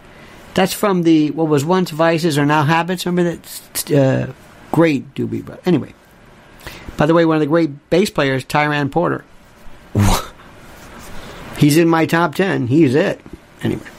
[0.54, 3.06] That's from the what was once vices are now habits.
[3.06, 4.32] Remember that uh,
[4.70, 5.66] great Doobie Brothers.
[5.66, 5.94] Anyway,
[6.96, 9.24] by the way, one of the great bass players, Tiran Porter.
[11.56, 12.68] He's in my top ten.
[12.68, 13.20] He's it.
[13.62, 13.91] Anyway.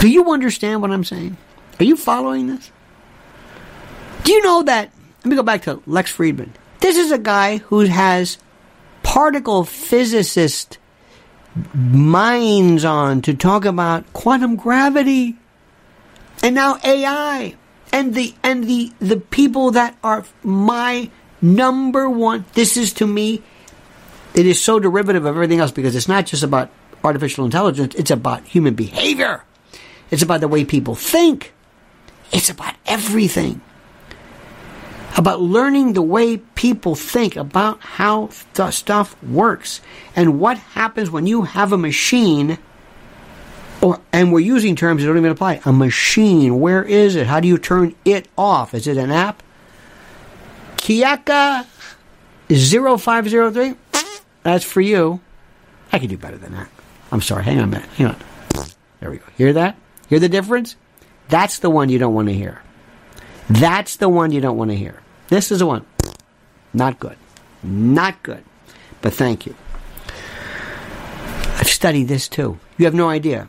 [0.00, 1.36] Do you understand what I'm saying?
[1.80, 2.70] Are you following this?
[4.24, 4.90] Do you know that?
[5.18, 6.50] Let me go back to Lex Fridman.
[6.80, 8.38] This is a guy who has
[9.02, 10.78] particle physicist
[11.74, 15.36] minds on to talk about quantum gravity
[16.42, 17.54] and now AI
[17.92, 23.42] and the and the the people that are my number one this is to me
[24.34, 26.70] it is so derivative of everything else because it's not just about
[27.02, 29.45] artificial intelligence it's about human behavior
[30.10, 31.52] it's about the way people think.
[32.32, 33.60] It's about everything.
[35.16, 39.80] About learning the way people think about how the stuff works
[40.14, 42.58] and what happens when you have a machine
[43.80, 45.60] or and we're using terms that don't even apply.
[45.64, 46.60] A machine.
[46.60, 47.26] Where is it?
[47.26, 48.74] How do you turn it off?
[48.74, 49.42] Is it an app?
[50.76, 51.66] Kiaka
[52.48, 53.74] 0503
[54.42, 55.20] that's for you.
[55.92, 56.68] I can do better than that.
[57.10, 57.42] I'm sorry.
[57.42, 57.88] Hang on a minute.
[57.96, 58.16] Hang on.
[59.00, 59.24] There we go.
[59.36, 59.76] Hear that
[60.08, 60.76] hear the difference
[61.28, 62.62] that's the one you don't want to hear
[63.48, 65.84] that's the one you don't want to hear this is the one.
[66.72, 67.16] Not good.
[67.62, 68.44] Not good.
[69.02, 69.54] But thank you.
[71.58, 72.58] I've studied this too.
[72.78, 73.48] You have no idea.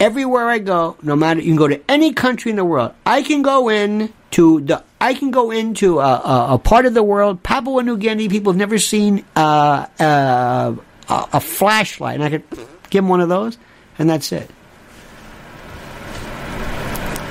[0.00, 3.22] Everywhere I go, no matter you can go to any country in the world, I
[3.22, 7.02] can go in to the I can go into a, a, a part of the
[7.02, 8.28] world, Papua New Guinea.
[8.28, 10.74] People have never seen uh, uh,
[11.08, 12.44] a, a flashlight, and I could
[12.90, 13.56] Give them one of those,
[13.98, 14.50] and that's it.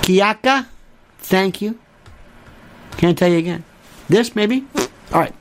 [0.01, 0.65] Kiaka,
[1.19, 1.79] thank you.
[2.97, 3.63] Can't tell you again.
[4.09, 4.65] This, maybe?
[5.13, 5.33] All right.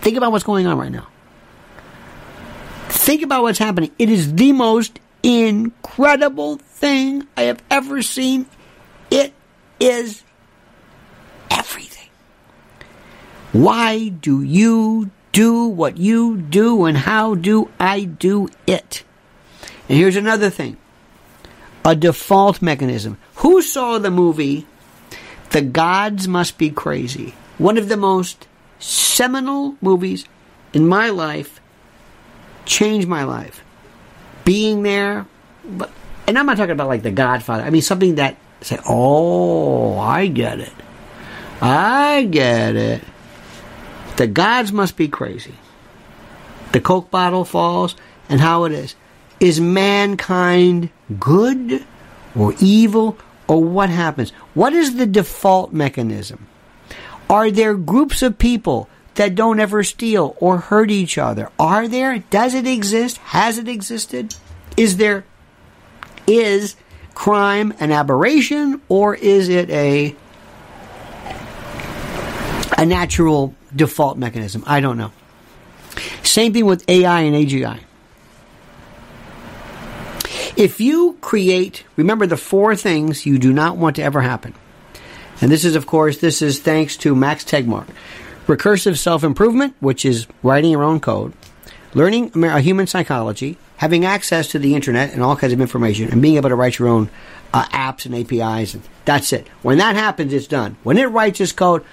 [0.00, 1.08] Think about what's going on right now.
[2.88, 3.90] Think about what's happening.
[3.98, 8.46] It is the most incredible thing I have ever seen.
[9.10, 9.32] It
[9.80, 10.22] is
[11.50, 12.08] everything.
[13.52, 19.04] Why do you do what you do and how do I do it?
[19.88, 20.76] And here's another thing
[21.84, 23.18] a default mechanism.
[23.38, 24.66] Who saw the movie
[25.50, 27.34] The Gods Must Be Crazy?
[27.56, 30.24] One of the most seminal movies
[30.72, 31.60] in my life,
[32.64, 33.62] changed my life.
[34.44, 35.26] Being there,
[35.64, 35.90] but,
[36.26, 37.62] and I'm not talking about like The Godfather.
[37.62, 40.72] I mean something that say, "Oh, I get it,
[41.60, 43.02] I get it."
[44.16, 45.54] The gods must be crazy.
[46.72, 47.94] The Coke bottle falls,
[48.28, 48.94] and how it is.
[49.40, 51.84] Is mankind good
[52.34, 53.16] or evil,
[53.48, 54.30] or what happens?
[54.54, 56.46] What is the default mechanism?
[57.28, 61.50] Are there groups of people that don't ever steal or hurt each other?
[61.58, 62.18] Are there?
[62.30, 63.16] Does it exist?
[63.18, 64.34] Has it existed?
[64.76, 65.24] Is there?
[66.26, 66.76] Is
[67.14, 70.14] crime an aberration or is it a
[72.76, 74.62] a natural default mechanism?
[74.66, 75.10] I don't know.
[76.22, 77.80] Same thing with AI and AGI.
[80.58, 84.54] If you create, remember the four things you do not want to ever happen.
[85.40, 87.86] And this is, of course, this is thanks to Max Tegmark.
[88.48, 91.32] Recursive self improvement, which is writing your own code,
[91.94, 96.20] learning a human psychology, having access to the internet and all kinds of information, and
[96.20, 97.08] being able to write your own
[97.54, 98.74] uh, apps and APIs.
[98.74, 99.46] And that's it.
[99.62, 100.76] When that happens, it's done.
[100.82, 101.84] When it writes its code,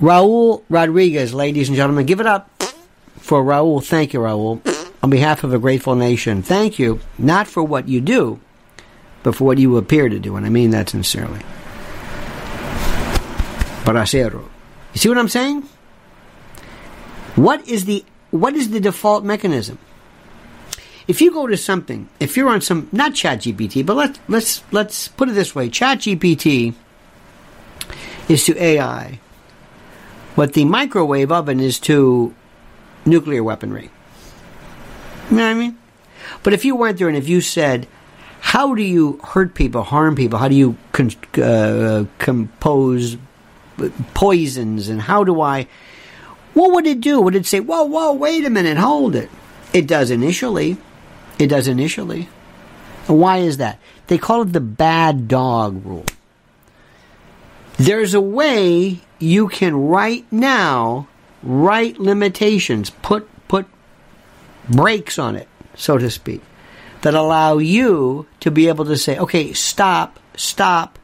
[0.00, 2.50] Raul Rodriguez, ladies and gentlemen, give it up
[3.18, 3.80] for Raul.
[3.80, 4.71] Thank you, Raul.
[5.02, 8.38] On behalf of a grateful nation, thank you, not for what you do,
[9.22, 10.36] but for what you appear to do.
[10.36, 11.40] And I mean that sincerely.
[13.84, 14.48] Bracero.
[14.92, 15.62] You see what I'm saying?
[17.34, 19.78] What is the what is the default mechanism?
[21.08, 24.64] If you go to something, if you're on some not Chat GPT, but let's let's
[24.70, 26.74] let's put it this way: Chat GPT
[28.28, 29.18] is to AI
[30.34, 32.34] what the microwave oven is to
[33.04, 33.90] nuclear weaponry.
[35.30, 35.78] You know what I mean?
[36.42, 37.86] But if you went there and if you said,
[38.40, 40.38] how do you hurt people, harm people?
[40.38, 41.10] How do you con-
[41.40, 43.16] uh, compose
[44.14, 44.88] poisons?
[44.88, 45.68] And how do I.
[46.54, 47.20] What would it do?
[47.20, 49.30] Would it say, whoa, whoa, wait a minute, hold it?
[49.72, 50.76] It does initially.
[51.38, 52.28] It does initially.
[53.08, 53.78] And why is that?
[54.08, 56.04] They call it the bad dog rule.
[57.78, 61.08] There's a way you can right now
[61.42, 63.31] write limitations, put put
[64.68, 66.42] brakes on it, so to speak,
[67.02, 70.98] that allow you to be able to say, okay, stop, stop,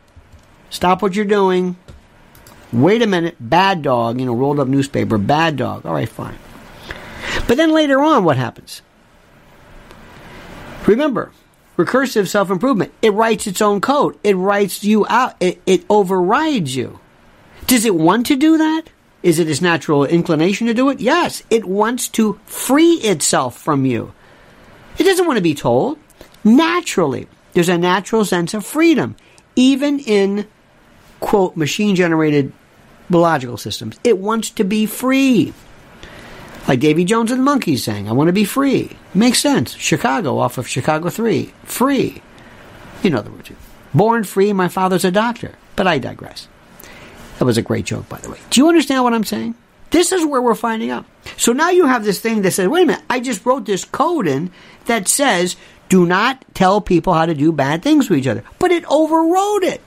[0.70, 1.76] stop what you're doing.
[2.72, 5.86] Wait a minute, bad dog, you know, rolled up newspaper, bad dog.
[5.86, 6.38] All right, fine.
[7.46, 8.82] But then later on, what happens?
[10.86, 11.32] Remember,
[11.76, 12.92] recursive self improvement.
[13.00, 14.18] It writes its own code.
[14.22, 15.36] It writes you out.
[15.40, 17.00] It, it overrides you.
[17.66, 18.84] Does it want to do that?
[19.22, 21.00] Is it its natural inclination to do it?
[21.00, 21.42] Yes.
[21.50, 24.12] It wants to free itself from you.
[24.98, 25.98] It doesn't want to be told.
[26.44, 29.16] Naturally, there's a natural sense of freedom,
[29.56, 30.46] even in,
[31.20, 32.52] quote, machine generated
[33.10, 33.98] biological systems.
[34.04, 35.52] It wants to be free.
[36.68, 38.96] Like Davy Jones and the Monkees saying, I want to be free.
[39.14, 39.74] Makes sense.
[39.74, 41.52] Chicago off of Chicago 3.
[41.64, 42.22] Free.
[43.02, 43.50] You know the words.
[43.94, 45.54] Born free, my father's a doctor.
[45.76, 46.46] But I digress.
[47.38, 48.38] That was a great joke, by the way.
[48.50, 49.54] Do you understand what I'm saying?
[49.90, 51.06] This is where we're finding out.
[51.36, 53.84] So now you have this thing that says, wait a minute, I just wrote this
[53.84, 54.50] code in
[54.86, 55.56] that says,
[55.88, 58.44] do not tell people how to do bad things to each other.
[58.58, 59.80] But it overrode it.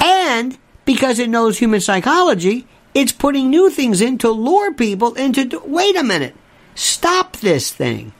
[0.00, 5.60] And because it knows human psychology, it's putting new things in to lure people into.
[5.66, 6.34] Wait a minute.
[6.74, 8.12] Stop this thing.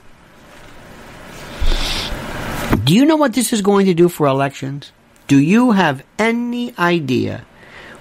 [2.85, 4.93] Do you know what this is going to do for elections?
[5.27, 7.45] Do you have any idea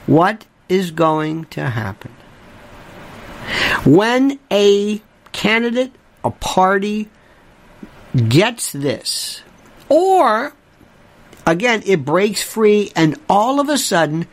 [0.06, 2.12] what is going to happen?
[3.86, 5.02] When a
[5.32, 5.94] candidate,
[6.24, 7.10] a party
[8.30, 9.42] gets this,
[9.90, 10.54] or
[11.46, 14.28] again, it breaks free and all of a sudden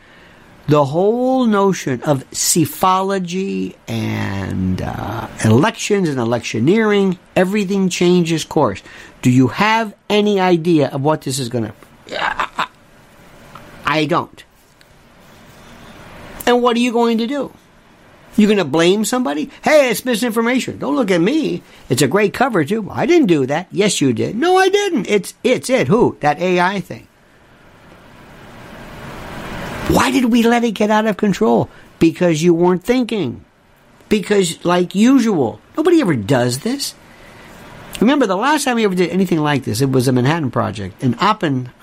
[0.67, 8.81] the whole notion of psephology and uh, elections and electioneering, everything changes course.
[9.21, 11.73] Do you have any idea of what this is going to?
[13.91, 14.45] I don't.
[16.47, 17.51] And what are you going to do?
[18.37, 19.51] You're going to blame somebody?
[19.61, 20.79] Hey, it's misinformation.
[20.79, 21.61] Don't look at me.
[21.89, 22.89] It's a great cover too.
[22.89, 23.67] I didn't do that.
[23.69, 24.37] Yes, you did.
[24.37, 25.09] No, I didn't.
[25.09, 25.89] It's it's it.
[25.89, 26.15] Who?
[26.21, 27.09] That AI thing.
[29.89, 31.69] Why did we let it get out of control?
[31.99, 33.43] Because you weren't thinking.
[34.07, 36.95] Because, like usual, nobody ever does this.
[37.99, 41.03] Remember, the last time we ever did anything like this, it was a Manhattan Project.
[41.03, 41.15] And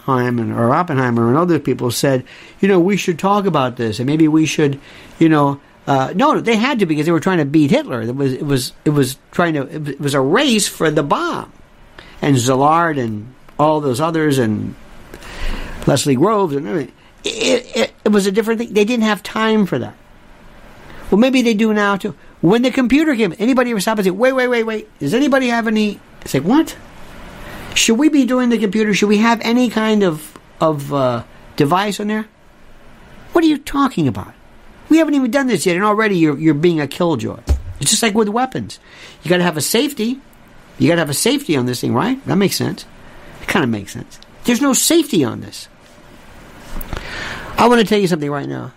[0.08, 2.24] Oppenheimer, or Oppenheimer and other people said,
[2.60, 4.80] you know, we should talk about this, and maybe we should,
[5.18, 8.02] you know, uh, no, they had to because they were trying to beat Hitler.
[8.02, 11.52] It was, it was, it was trying to, it was a race for the bomb.
[12.20, 14.74] And Szilard and all those others and
[15.86, 16.94] Leslie Groves and everything.
[17.24, 18.72] It, it, it was a different thing.
[18.72, 19.94] They didn't have time for that.
[21.10, 22.14] Well, maybe they do now too.
[22.40, 25.48] When the computer came, anybody ever stop and say, wait, wait, wait, wait, does anybody
[25.48, 26.00] have any?
[26.20, 26.76] It's like, what?
[27.78, 28.92] Should we be doing the computer?
[28.92, 31.22] Should we have any kind of, of uh,
[31.54, 32.26] device on there?
[33.30, 34.34] What are you talking about?
[34.88, 37.38] We haven't even done this yet, and already you're, you're being a killjoy.
[37.78, 38.80] It's just like with weapons.
[39.22, 40.20] You got to have a safety.
[40.80, 42.22] You got to have a safety on this thing, right?
[42.26, 42.84] That makes sense.
[43.42, 44.18] It kind of makes sense.
[44.42, 45.68] There's no safety on this.
[47.56, 48.72] I want to tell you something right now.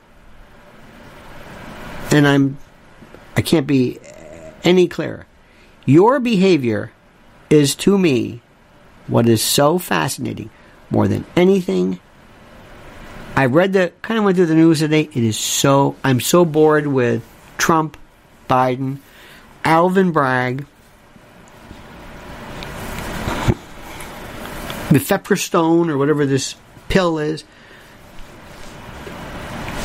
[2.11, 2.59] And I'm
[3.35, 3.99] I can't be
[4.63, 5.25] any clearer.
[5.85, 6.91] Your behavior
[7.49, 8.41] is to me
[9.11, 10.49] what is so fascinating
[10.89, 11.99] more than anything.
[13.35, 15.01] I read the kind of went through the news today.
[15.01, 17.23] It is so I'm so bored with
[17.57, 17.97] Trump,
[18.49, 18.99] Biden,
[19.63, 20.65] Alvin Bragg,
[24.89, 26.55] mifepristone or whatever this
[26.89, 27.43] pill is.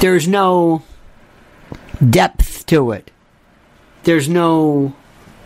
[0.00, 0.82] There's no
[2.10, 3.10] depth to it.
[4.02, 4.94] There's no,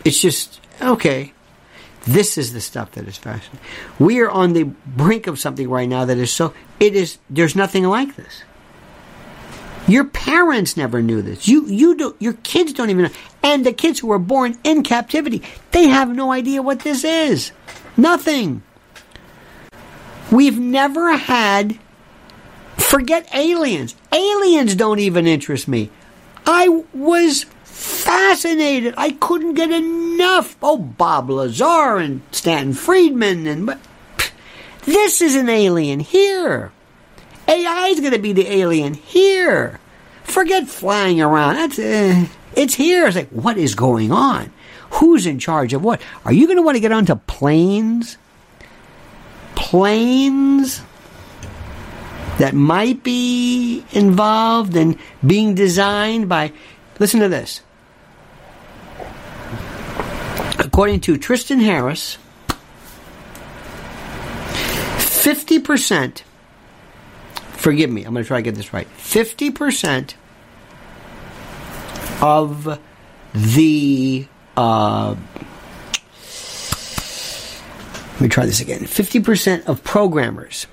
[0.03, 1.33] it's just, okay,
[2.05, 3.59] this is the stuff that is fascinating.
[3.99, 7.55] We are on the brink of something right now that is so, it is, there's
[7.55, 8.43] nothing like this.
[9.87, 11.47] Your parents never knew this.
[11.47, 13.11] You, you do, your kids don't even know.
[13.43, 15.41] And the kids who were born in captivity,
[15.71, 17.51] they have no idea what this is.
[17.97, 18.63] Nothing.
[20.31, 21.77] We've never had,
[22.77, 23.95] forget aliens.
[24.13, 25.89] Aliens don't even interest me.
[26.45, 27.45] I was
[27.81, 28.93] fascinated.
[28.97, 30.55] I couldn't get enough.
[30.61, 33.79] Oh, Bob Lazar and Stanton Friedman and but
[34.83, 36.71] this is an alien here.
[37.47, 39.79] AI is going to be the alien here.
[40.23, 41.55] Forget flying around.
[41.55, 43.07] That's uh, it's here.
[43.07, 44.51] It's like what is going on?
[44.91, 46.01] Who's in charge of what?
[46.25, 48.17] Are you going to want to get onto planes?
[49.55, 50.81] Planes
[52.37, 56.51] that might be involved in being designed by.
[56.99, 57.61] Listen to this.
[60.71, 62.17] According to Tristan Harris,
[65.21, 66.21] 50%,
[67.33, 70.13] forgive me, I'm going to try to get this right, 50%
[72.21, 72.79] of
[73.33, 75.15] the, uh,
[78.13, 80.67] let me try this again, 50% of programmers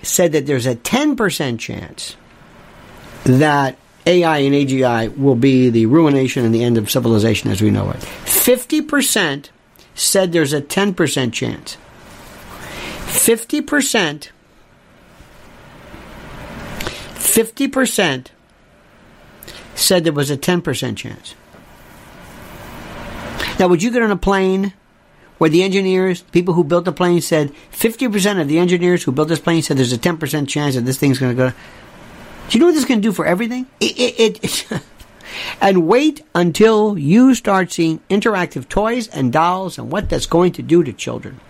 [0.00, 2.16] said that there's a 10% chance
[3.24, 3.76] that
[4.06, 7.90] AI and AGI will be the ruination and the end of civilization as we know
[7.90, 7.96] it.
[7.96, 9.50] 50%
[9.94, 11.76] said there's a 10% chance.
[13.06, 14.28] 50%
[17.32, 18.26] 50%
[19.74, 21.34] said there was a 10% chance.
[23.58, 24.74] Now, would you get on a plane
[25.38, 29.28] where the engineers, people who built the plane, said 50% of the engineers who built
[29.28, 31.52] this plane said there's a 10% chance that this thing's going to go?
[32.48, 33.66] Do you know what this can do for everything?
[33.80, 34.82] It, it, it
[35.60, 40.62] and wait until you start seeing interactive toys and dolls and what that's going to
[40.62, 41.40] do to children.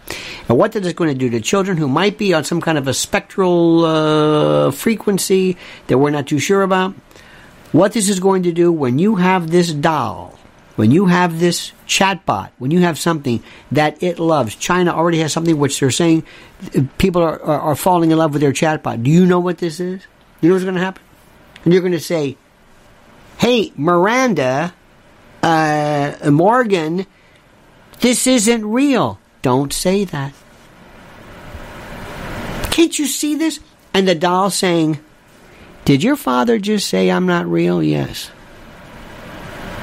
[0.49, 2.79] And what that is going to do to children who might be on some kind
[2.79, 6.95] of a spectral uh, frequency that we're not too sure about.
[7.73, 10.39] What this is going to do when you have this doll,
[10.77, 14.55] when you have this chatbot, when you have something that it loves.
[14.55, 16.25] China already has something which they're saying
[16.99, 19.03] people are, are, are falling in love with their chatbot.
[19.03, 20.03] Do you know what this is?
[20.43, 21.03] You know what's going to happen?
[21.65, 22.37] And you're going to say,
[23.39, 24.75] hey, Miranda,
[25.43, 27.07] uh, Morgan,
[28.01, 29.21] this isn't real.
[29.41, 30.35] Don't say that.
[32.73, 33.61] Can't you see this?
[33.95, 34.99] And the doll saying,
[35.85, 37.83] Did your father just say I'm not real?
[37.83, 38.31] Yes.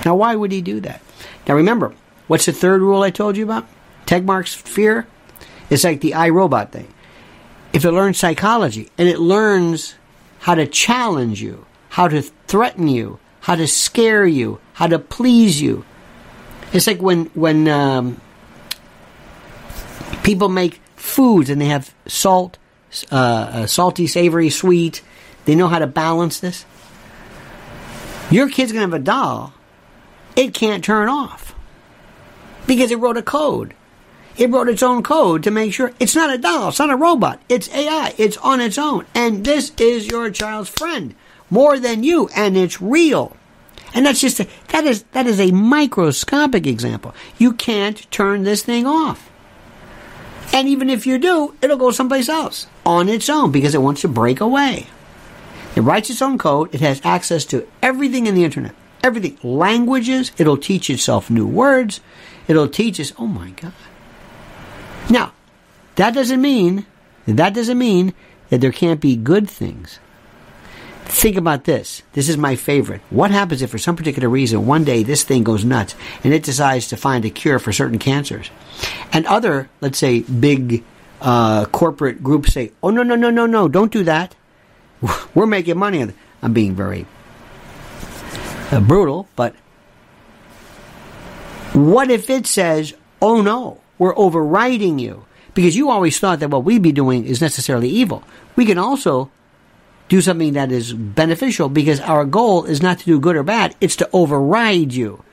[0.06, 1.02] Now, why would he do that?
[1.48, 1.94] Now, remember,
[2.28, 3.68] what's the third rule I told you about?
[4.06, 5.08] Tegmark's fear?
[5.70, 6.92] It's like the iRobot thing.
[7.72, 9.94] If it learns psychology and it learns
[10.40, 15.62] how to challenge you, how to threaten you, how to scare you, how to please
[15.62, 15.86] you.
[16.74, 18.22] It's like when when um,
[20.24, 22.58] people make foods and they have salt,
[23.12, 25.02] uh, uh, salty, savory, sweet.
[25.46, 26.66] They know how to balance this.
[28.30, 29.54] Your kid's gonna have a doll
[30.40, 31.54] it can't turn off
[32.66, 33.74] because it wrote a code.
[34.40, 36.96] It wrote its own code to make sure it's not a doll, it's not a
[36.96, 39.06] robot, it's AI, it's on its own.
[39.14, 41.14] And this is your child's friend
[41.50, 43.36] more than you, and it's real.
[43.94, 47.14] And that's just a, that is that is a microscopic example.
[47.38, 49.30] You can't turn this thing off.
[50.54, 54.02] And even if you do, it'll go someplace else on its own because it wants
[54.02, 54.88] to break away.
[55.76, 56.74] It writes its own code.
[56.74, 58.74] It has access to everything in the internet.
[59.04, 59.38] Everything.
[59.44, 60.32] Languages.
[60.38, 62.00] It'll teach itself new words.
[62.48, 63.74] It'll teach us, oh my God.
[65.10, 65.34] Now,
[65.96, 66.86] that doesn't mean,
[67.26, 68.14] that doesn't mean
[68.50, 70.00] that there can't be good things.
[71.06, 72.04] Think about this.
[72.14, 73.02] This is my favorite.
[73.10, 76.44] What happens if, for some particular reason, one day this thing goes nuts and it
[76.44, 78.52] decides to find a cure for certain cancers?
[79.12, 80.84] And other, let's say, big
[81.20, 84.36] uh, corporate groups say, oh, no, no, no, no, no, don't do that.
[85.34, 86.08] We're making money.
[86.44, 87.08] I'm being very
[88.72, 89.56] uh, brutal, but
[91.74, 95.26] what if it says, oh, no, we're overriding you?
[95.54, 98.24] Because you always thought that what we'd be doing is necessarily evil.
[98.56, 99.30] We can also
[100.08, 103.76] do something that is beneficial because our goal is not to do good or bad,
[103.80, 105.24] it's to override you.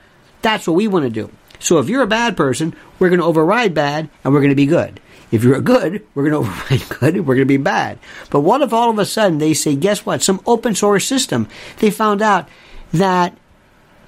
[0.42, 1.32] That's what we want to do.
[1.58, 4.56] So if you're a bad person, we're going to override bad and we're going to
[4.56, 5.00] be good.
[5.32, 7.98] If you're a good, we're going to override good and we're going to be bad.
[8.30, 10.22] But what if all of a sudden they say, guess what?
[10.22, 11.48] Some open source system,
[11.78, 12.48] they found out
[12.92, 13.36] that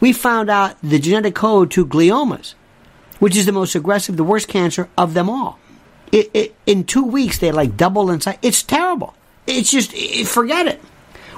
[0.01, 2.55] we found out the genetic code to gliomas,
[3.19, 5.59] which is the most aggressive, the worst cancer of them all.
[6.13, 8.39] It, it, in two weeks, they like double in size.
[8.43, 9.15] It's terrible.
[9.47, 9.93] It's just,
[10.29, 10.81] forget it.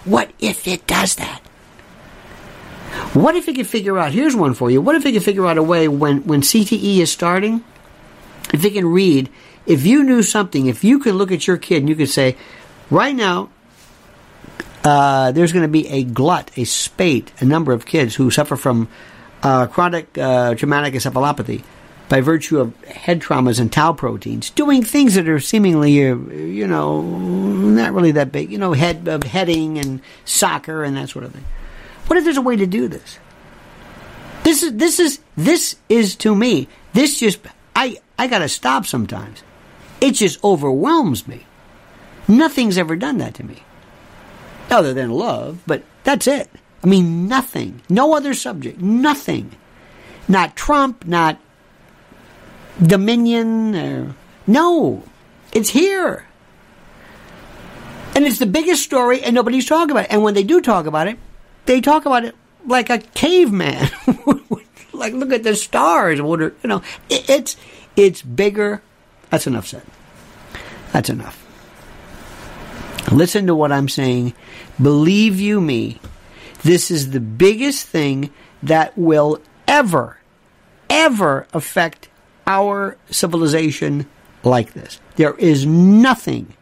[0.05, 1.40] What if it does that?
[3.12, 5.47] What if it could figure out, here's one for you, what if it could figure
[5.47, 7.65] out a way when, when CTE is starting,
[8.52, 9.28] if it can read,
[9.66, 12.36] if you knew something, if you could look at your kid and you could say,
[12.90, 13.51] right now,
[14.85, 18.57] uh, there's going to be a glut, a spate, a number of kids who suffer
[18.57, 18.89] from
[19.43, 21.62] uh, chronic uh, traumatic encephalopathy
[22.09, 26.67] by virtue of head traumas and tau proteins, doing things that are seemingly, uh, you
[26.67, 31.25] know, not really that big, you know, head of heading and soccer and that sort
[31.25, 31.45] of thing.
[32.09, 33.19] What if there's a way to do this?
[34.43, 36.67] This is this is this is to me.
[36.93, 37.39] This just
[37.77, 39.43] I I got to stop sometimes.
[40.01, 41.47] It just overwhelms me.
[42.27, 43.62] Nothing's ever done that to me.
[44.71, 46.51] Other than love, but that's it.
[46.82, 47.82] I mean, nothing.
[47.89, 48.81] No other subject.
[48.81, 49.57] Nothing.
[50.28, 51.39] Not Trump, not
[52.82, 53.77] Dominion.
[53.77, 54.15] Or,
[54.47, 55.02] no.
[55.52, 56.27] It's here.
[58.15, 60.12] And it's the biggest story, and nobody's talking about it.
[60.12, 61.19] And when they do talk about it,
[61.66, 62.35] they talk about it
[62.66, 63.89] like a caveman.
[64.93, 66.19] like, look at the stars.
[66.19, 67.57] You know, it's
[67.97, 68.82] it's bigger.
[69.31, 69.82] That's enough said.
[70.93, 71.47] That's enough.
[73.12, 74.35] Listen to what I'm saying.
[74.81, 76.01] Believe you me,
[76.62, 78.31] this is the biggest thing
[78.62, 80.19] that will ever,
[80.89, 82.09] ever affect
[82.47, 84.07] our civilization
[84.43, 85.01] like this.
[85.16, 86.55] There is nothing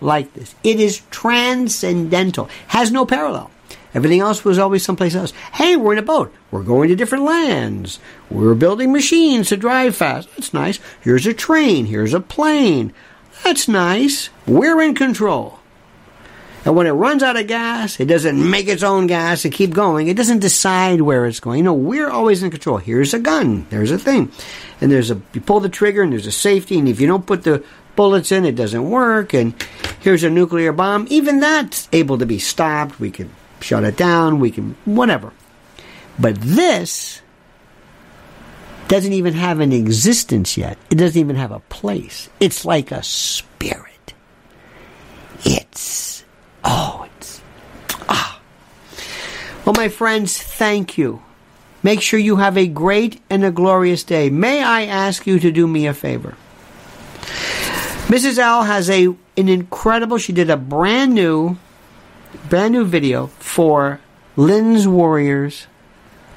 [0.00, 0.54] like this.
[0.62, 3.50] It is transcendental, has no parallel.
[3.94, 5.32] Everything else was always someplace else.
[5.52, 6.34] Hey, we're in a boat.
[6.50, 8.00] We're going to different lands.
[8.28, 10.28] We're building machines to drive fast.
[10.34, 10.80] That's nice.
[11.00, 11.86] Here's a train.
[11.86, 12.92] Here's a plane.
[13.44, 14.30] That's nice.
[14.46, 15.60] We're in control.
[16.64, 19.74] And when it runs out of gas, it doesn't make its own gas and keep
[19.74, 20.08] going.
[20.08, 21.58] It doesn't decide where it's going.
[21.58, 22.78] You know, we're always in control.
[22.78, 23.66] Here's a gun.
[23.68, 24.32] There's a thing.
[24.80, 26.78] And there's a, you pull the trigger and there's a safety.
[26.78, 27.62] And if you don't put the
[27.96, 29.34] bullets in, it doesn't work.
[29.34, 29.54] And
[30.00, 31.06] here's a nuclear bomb.
[31.10, 32.98] Even that's able to be stopped.
[32.98, 33.30] We can
[33.60, 34.40] shut it down.
[34.40, 35.32] We can, whatever.
[36.18, 37.20] But this
[38.88, 40.78] doesn't even have an existence yet.
[40.90, 42.30] It doesn't even have a place.
[42.40, 44.14] It's like a spirit.
[45.44, 46.23] It's
[46.64, 47.40] Oh, it's.
[48.08, 48.40] Ah.
[49.64, 51.22] Well, my friends, thank you.
[51.82, 54.30] Make sure you have a great and a glorious day.
[54.30, 56.34] May I ask you to do me a favor?
[58.06, 58.38] Mrs.
[58.38, 60.18] L has a an incredible.
[60.18, 61.56] She did a brand new,
[62.48, 64.00] brand new video for
[64.36, 65.66] Lynn's Warriors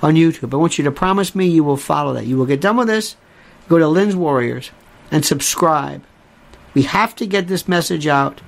[0.01, 0.53] on YouTube.
[0.53, 2.25] I want you to promise me you will follow that.
[2.25, 3.15] You will get done with this,
[3.69, 4.71] go to Lynn's Warriors,
[5.11, 6.03] and subscribe.
[6.73, 8.41] We have to get this message out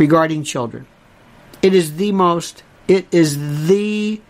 [0.00, 0.86] regarding children.
[1.60, 4.20] It is the most, it is the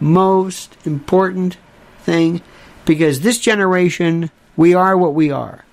[0.00, 1.58] most important
[2.00, 2.40] thing
[2.86, 5.66] because this generation, we are what we are.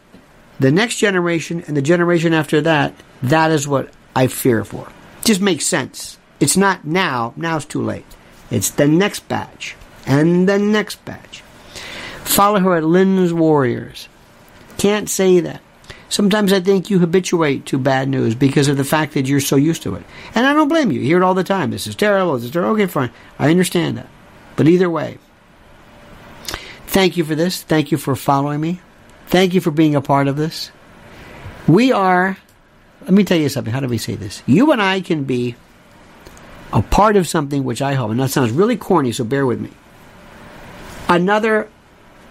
[0.60, 2.94] The next generation and the generation after that,
[3.24, 4.92] that is what I fear for.
[5.24, 6.18] Just makes sense.
[6.42, 8.06] It's not now, now it's too late.
[8.52, 11.42] It's the next batch and the next batch.
[12.26, 14.10] Follow her at Lynn's Warriors.
[14.78, 15.62] Can't say that.
[16.10, 19.58] Sometimes I think you habituate to bad news because of the fact that you're so
[19.58, 20.04] used to it.
[20.34, 21.02] And I don't blame you.
[21.02, 21.72] You hear it all the time.
[21.72, 22.36] This is terrible.
[22.36, 22.74] This is terrible.
[22.74, 23.12] Okay, fine.
[23.38, 24.08] I understand that.
[24.56, 25.18] But either way,
[26.98, 27.62] Thank you for this.
[27.62, 28.80] Thank you for following me.
[29.28, 30.72] Thank you for being a part of this.
[31.68, 32.38] We are,
[33.02, 33.72] let me tell you something.
[33.72, 34.42] How do we say this?
[34.48, 35.56] You and I can be
[36.74, 39.60] a part of something which I hope, and that sounds really corny, so bear with
[39.60, 39.70] me.
[41.10, 41.70] Another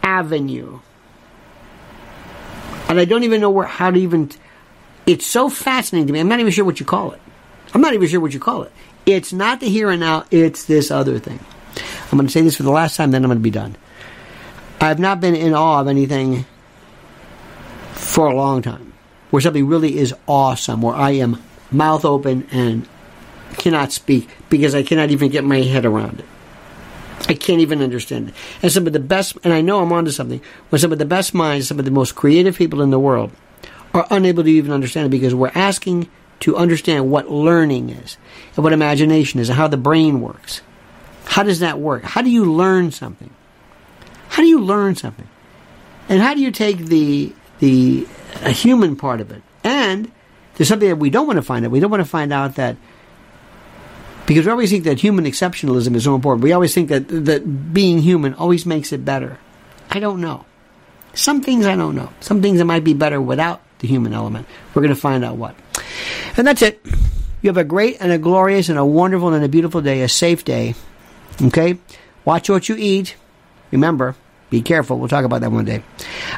[0.02, 0.80] avenue.
[2.88, 4.30] And I don't even know where, how to even,
[5.06, 6.20] it's so fascinating to me.
[6.20, 7.20] I'm not even sure what you call it.
[7.74, 8.72] I'm not even sure what you call it.
[9.04, 11.40] It's not the here and now, it's this other thing.
[12.10, 13.76] I'm going to say this for the last time, then I'm going to be done.
[14.80, 16.44] I've not been in awe of anything
[17.92, 18.92] for a long time,
[19.30, 22.88] where something really is awesome, where I am mouth open and
[23.58, 26.26] cannot speak because I cannot even get my head around it.
[27.28, 28.34] I can't even understand it.
[28.62, 31.04] And some of the best, and I know I'm onto something, when some of the
[31.04, 33.32] best minds, some of the most creative people in the world
[33.94, 36.08] are unable to even understand it because we're asking
[36.40, 38.18] to understand what learning is
[38.54, 40.60] and what imagination is and how the brain works.
[41.24, 42.02] How does that work?
[42.02, 43.30] How do you learn something?
[44.28, 45.28] How do you learn something?
[46.08, 48.06] And how do you take the the
[48.44, 49.42] human part of it?
[49.64, 50.12] And
[50.54, 51.70] there's something that we don't want to find out.
[51.70, 52.76] We don't want to find out that
[54.26, 56.42] because we always think that human exceptionalism is so important.
[56.42, 59.38] We always think that that being human always makes it better.
[59.90, 60.44] I don't know.
[61.14, 62.12] Some things I don't know.
[62.20, 64.46] Some things that might be better without the human element.
[64.74, 65.54] We're going to find out what.
[66.36, 66.84] And that's it.
[67.40, 70.08] You have a great and a glorious and a wonderful and a beautiful day, a
[70.08, 70.74] safe day.
[71.40, 71.78] Okay?
[72.24, 73.16] Watch what you eat.
[73.70, 74.16] Remember,
[74.48, 74.98] be careful.
[74.98, 75.82] We'll talk about that one day.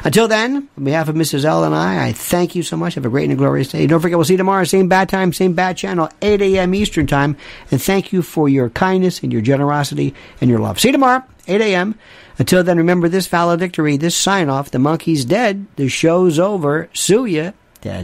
[0.03, 1.45] Until then, on behalf of Mrs.
[1.45, 2.95] L and I, I thank you so much.
[2.95, 3.85] Have a great and glorious day.
[3.87, 6.73] Don't forget, we'll see you tomorrow, same bad time, same bad channel, 8 a.m.
[6.73, 7.37] Eastern Time.
[7.71, 10.79] And thank you for your kindness and your generosity and your love.
[10.79, 11.95] See you tomorrow, 8 a.m.
[12.39, 14.71] Until then, remember this valedictory, this sign off.
[14.71, 15.67] The monkey's dead.
[15.75, 16.89] The show's over.
[16.93, 17.51] Sue ya.
[17.81, 18.03] Da